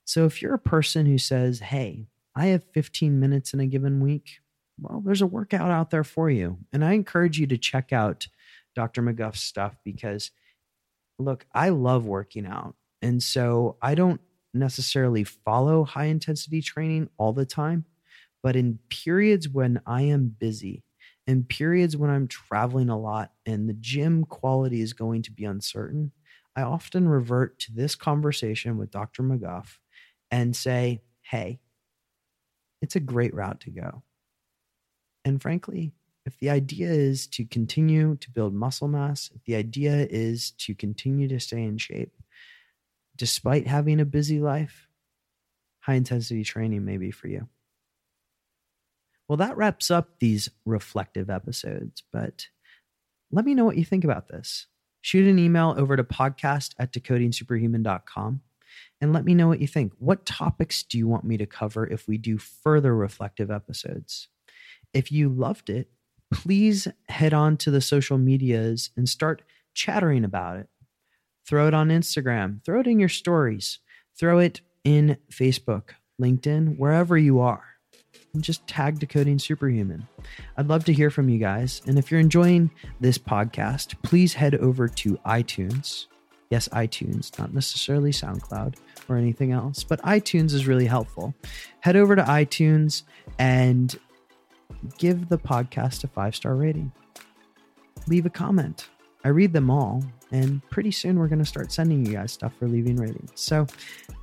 So 0.05 0.25
if 0.25 0.40
you're 0.40 0.55
a 0.55 0.59
person 0.59 1.07
who 1.07 1.18
says, 1.18 1.61
hey, 1.61 2.07
I 2.35 2.46
have 2.46 2.64
15 2.73 3.20
minutes 3.20 3.53
in 3.53 3.61
a 3.61 3.66
given 3.66 4.01
week, 4.01 4.38
well, 4.80 5.02
there's 5.04 5.22
a 5.22 5.26
workout 5.26 5.70
out 5.70 5.90
there 5.90 6.04
for 6.04 6.30
you. 6.30 6.58
And 6.72 6.84
I 6.84 6.92
encourage 6.92 7.38
you 7.38 7.46
to 7.48 7.58
check 7.58 7.92
out 7.92 8.28
Dr. 8.74 9.02
McGuff's 9.02 9.40
stuff 9.40 9.76
because, 9.84 10.30
look, 11.18 11.46
I 11.52 11.68
love 11.70 12.06
working 12.06 12.46
out. 12.46 12.74
And 13.02 13.22
so 13.22 13.76
I 13.82 13.94
don't 13.94 14.20
necessarily 14.52 15.24
follow 15.24 15.84
high 15.84 16.06
intensity 16.06 16.60
training 16.60 17.08
all 17.18 17.32
the 17.32 17.46
time, 17.46 17.84
but 18.42 18.56
in 18.56 18.78
periods 18.88 19.48
when 19.48 19.80
I 19.86 20.02
am 20.02 20.34
busy, 20.38 20.82
in 21.26 21.44
periods 21.44 21.96
when 21.96 22.10
I'm 22.10 22.26
traveling 22.26 22.88
a 22.88 22.98
lot 22.98 23.32
and 23.46 23.68
the 23.68 23.74
gym 23.74 24.24
quality 24.24 24.80
is 24.80 24.92
going 24.92 25.22
to 25.22 25.32
be 25.32 25.44
uncertain, 25.44 26.12
I 26.56 26.62
often 26.62 27.08
revert 27.08 27.58
to 27.60 27.72
this 27.72 27.94
conversation 27.94 28.76
with 28.76 28.90
Dr. 28.90 29.22
McGuff 29.22 29.78
and 30.30 30.54
say, 30.56 31.02
hey, 31.22 31.60
it's 32.82 32.96
a 32.96 33.00
great 33.00 33.34
route 33.34 33.60
to 33.60 33.70
go. 33.70 34.02
And 35.24 35.40
frankly, 35.40 35.92
if 36.26 36.38
the 36.38 36.50
idea 36.50 36.90
is 36.90 37.26
to 37.28 37.44
continue 37.44 38.16
to 38.16 38.30
build 38.30 38.54
muscle 38.54 38.88
mass, 38.88 39.30
if 39.35 39.44
the 39.44 39.54
idea 39.54 40.06
is 40.11 40.52
to 40.52 40.74
continue 40.74 41.28
to 41.28 41.40
stay 41.40 41.62
in 41.62 41.78
shape, 41.78 42.12
despite 43.16 43.66
having 43.66 44.00
a 44.00 44.04
busy 44.04 44.40
life, 44.40 44.88
high 45.80 45.94
intensity 45.94 46.44
training 46.44 46.85
may 46.85 46.96
be 46.96 47.11
for 47.11 47.28
you. 47.28 47.48
Well, 49.28 49.37
that 49.38 49.56
wraps 49.56 49.90
up 49.90 50.18
these 50.18 50.48
reflective 50.64 51.30
episodes, 51.30 52.02
but 52.12 52.48
let 53.30 53.44
me 53.44 53.54
know 53.54 53.64
what 53.64 53.76
you 53.76 53.85
think 53.85 54.04
about 54.04 54.28
this. 54.28 54.66
Shoot 55.02 55.26
an 55.28 55.38
email 55.38 55.74
over 55.78 55.96
to 55.96 56.04
podcast 56.04 56.74
at 56.78 56.92
decodingsuperhuman.com 56.92 58.40
and 59.00 59.12
let 59.12 59.24
me 59.24 59.35
know 59.35 59.48
what 59.48 59.61
you 59.61 59.66
think. 59.66 59.92
What 59.98 60.26
topics 60.26 60.83
do 60.83 60.98
you 60.98 61.09
want 61.09 61.24
me 61.24 61.37
to 61.38 61.46
cover 61.46 61.87
if 61.87 62.06
we 62.06 62.18
do 62.18 62.38
further 62.38 62.94
reflective 62.94 63.50
episodes? 63.50 64.28
If 64.92 65.12
you 65.12 65.29
loved 65.29 65.70
it, 65.70 65.88
please 66.33 66.88
head 67.09 67.33
on 67.33 67.57
to 67.59 67.70
the 67.70 67.81
social 67.81 68.18
medias 68.18 68.90
and 68.96 69.09
start 69.09 69.42
chattering 69.74 70.24
about 70.24 70.57
it. 70.59 70.68
Throw 71.46 71.66
it 71.68 71.74
on 71.74 71.88
Instagram, 71.88 72.64
throw 72.64 72.81
it 72.81 72.87
in 72.87 73.00
your 73.00 73.09
stories, 73.09 73.79
throw 74.16 74.38
it 74.38 74.61
in 74.85 75.16
Facebook, 75.33 75.90
LinkedIn, 76.20 76.79
wherever 76.79 77.16
you 77.18 77.40
are. 77.40 77.64
And 78.33 78.44
just 78.44 78.66
tag 78.68 79.00
Decoding 79.00 79.38
Superhuman. 79.40 80.07
I'd 80.57 80.68
love 80.68 80.85
to 80.85 80.92
hear 80.92 81.11
from 81.11 81.29
you 81.29 81.38
guys. 81.38 81.83
And 81.87 81.98
if 81.98 82.11
you're 82.11 82.20
enjoying 82.20 82.70
this 83.00 83.18
podcast, 83.18 84.00
please 84.03 84.35
head 84.35 84.55
over 84.57 84.87
to 84.87 85.16
iTunes. 85.26 86.07
Yes, 86.50 86.68
iTunes, 86.68 87.37
not 87.38 87.55
necessarily 87.55 88.11
SoundCloud 88.12 88.76
or 89.09 89.16
anything 89.16 89.53
else, 89.53 89.83
but 89.83 90.00
iTunes 90.03 90.53
is 90.53 90.66
really 90.66 90.87
helpful. 90.87 91.35
Head 91.81 91.96
over 91.96 92.14
to 92.14 92.22
iTunes 92.22 93.03
and 93.38 93.98
give 94.98 95.28
the 95.28 95.38
podcast 95.38 96.04
a 96.04 96.09
five 96.09 96.35
star 96.35 96.54
rating. 96.54 96.92
Leave 98.06 98.26
a 98.26 98.30
comment. 98.30 98.88
I 99.24 99.28
read 99.28 99.52
them 99.52 99.70
all, 99.70 100.02
and 100.33 100.62
pretty 100.70 100.90
soon 100.90 101.18
we're 101.18 101.28
going 101.28 101.40
to 101.40 101.44
start 101.44 101.72
sending 101.72 102.06
you 102.06 102.14
guys 102.14 102.33
stuff 102.33 102.54
for 102.59 102.66
leaving 102.66 102.96
ratings. 102.96 103.33
So 103.35 103.66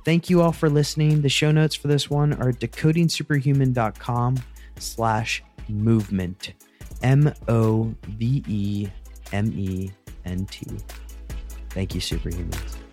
thank 0.04 0.28
you 0.28 0.42
all 0.42 0.52
for 0.52 0.68
listening. 0.68 1.22
The 1.22 1.28
show 1.28 1.52
notes 1.52 1.74
for 1.74 1.88
this 1.88 2.10
one 2.10 2.32
are 2.34 2.52
decodingsuperhuman.com 2.52 4.36
slash 4.78 5.42
movement. 5.68 6.54
M 7.02 7.32
O 7.46 7.94
V 8.08 8.42
E 8.48 8.88
M 9.32 9.52
E 9.56 9.90
N 10.24 10.46
T. 10.46 10.66
Thank 11.70 11.94
you, 11.94 12.00
superhumans. 12.00 12.87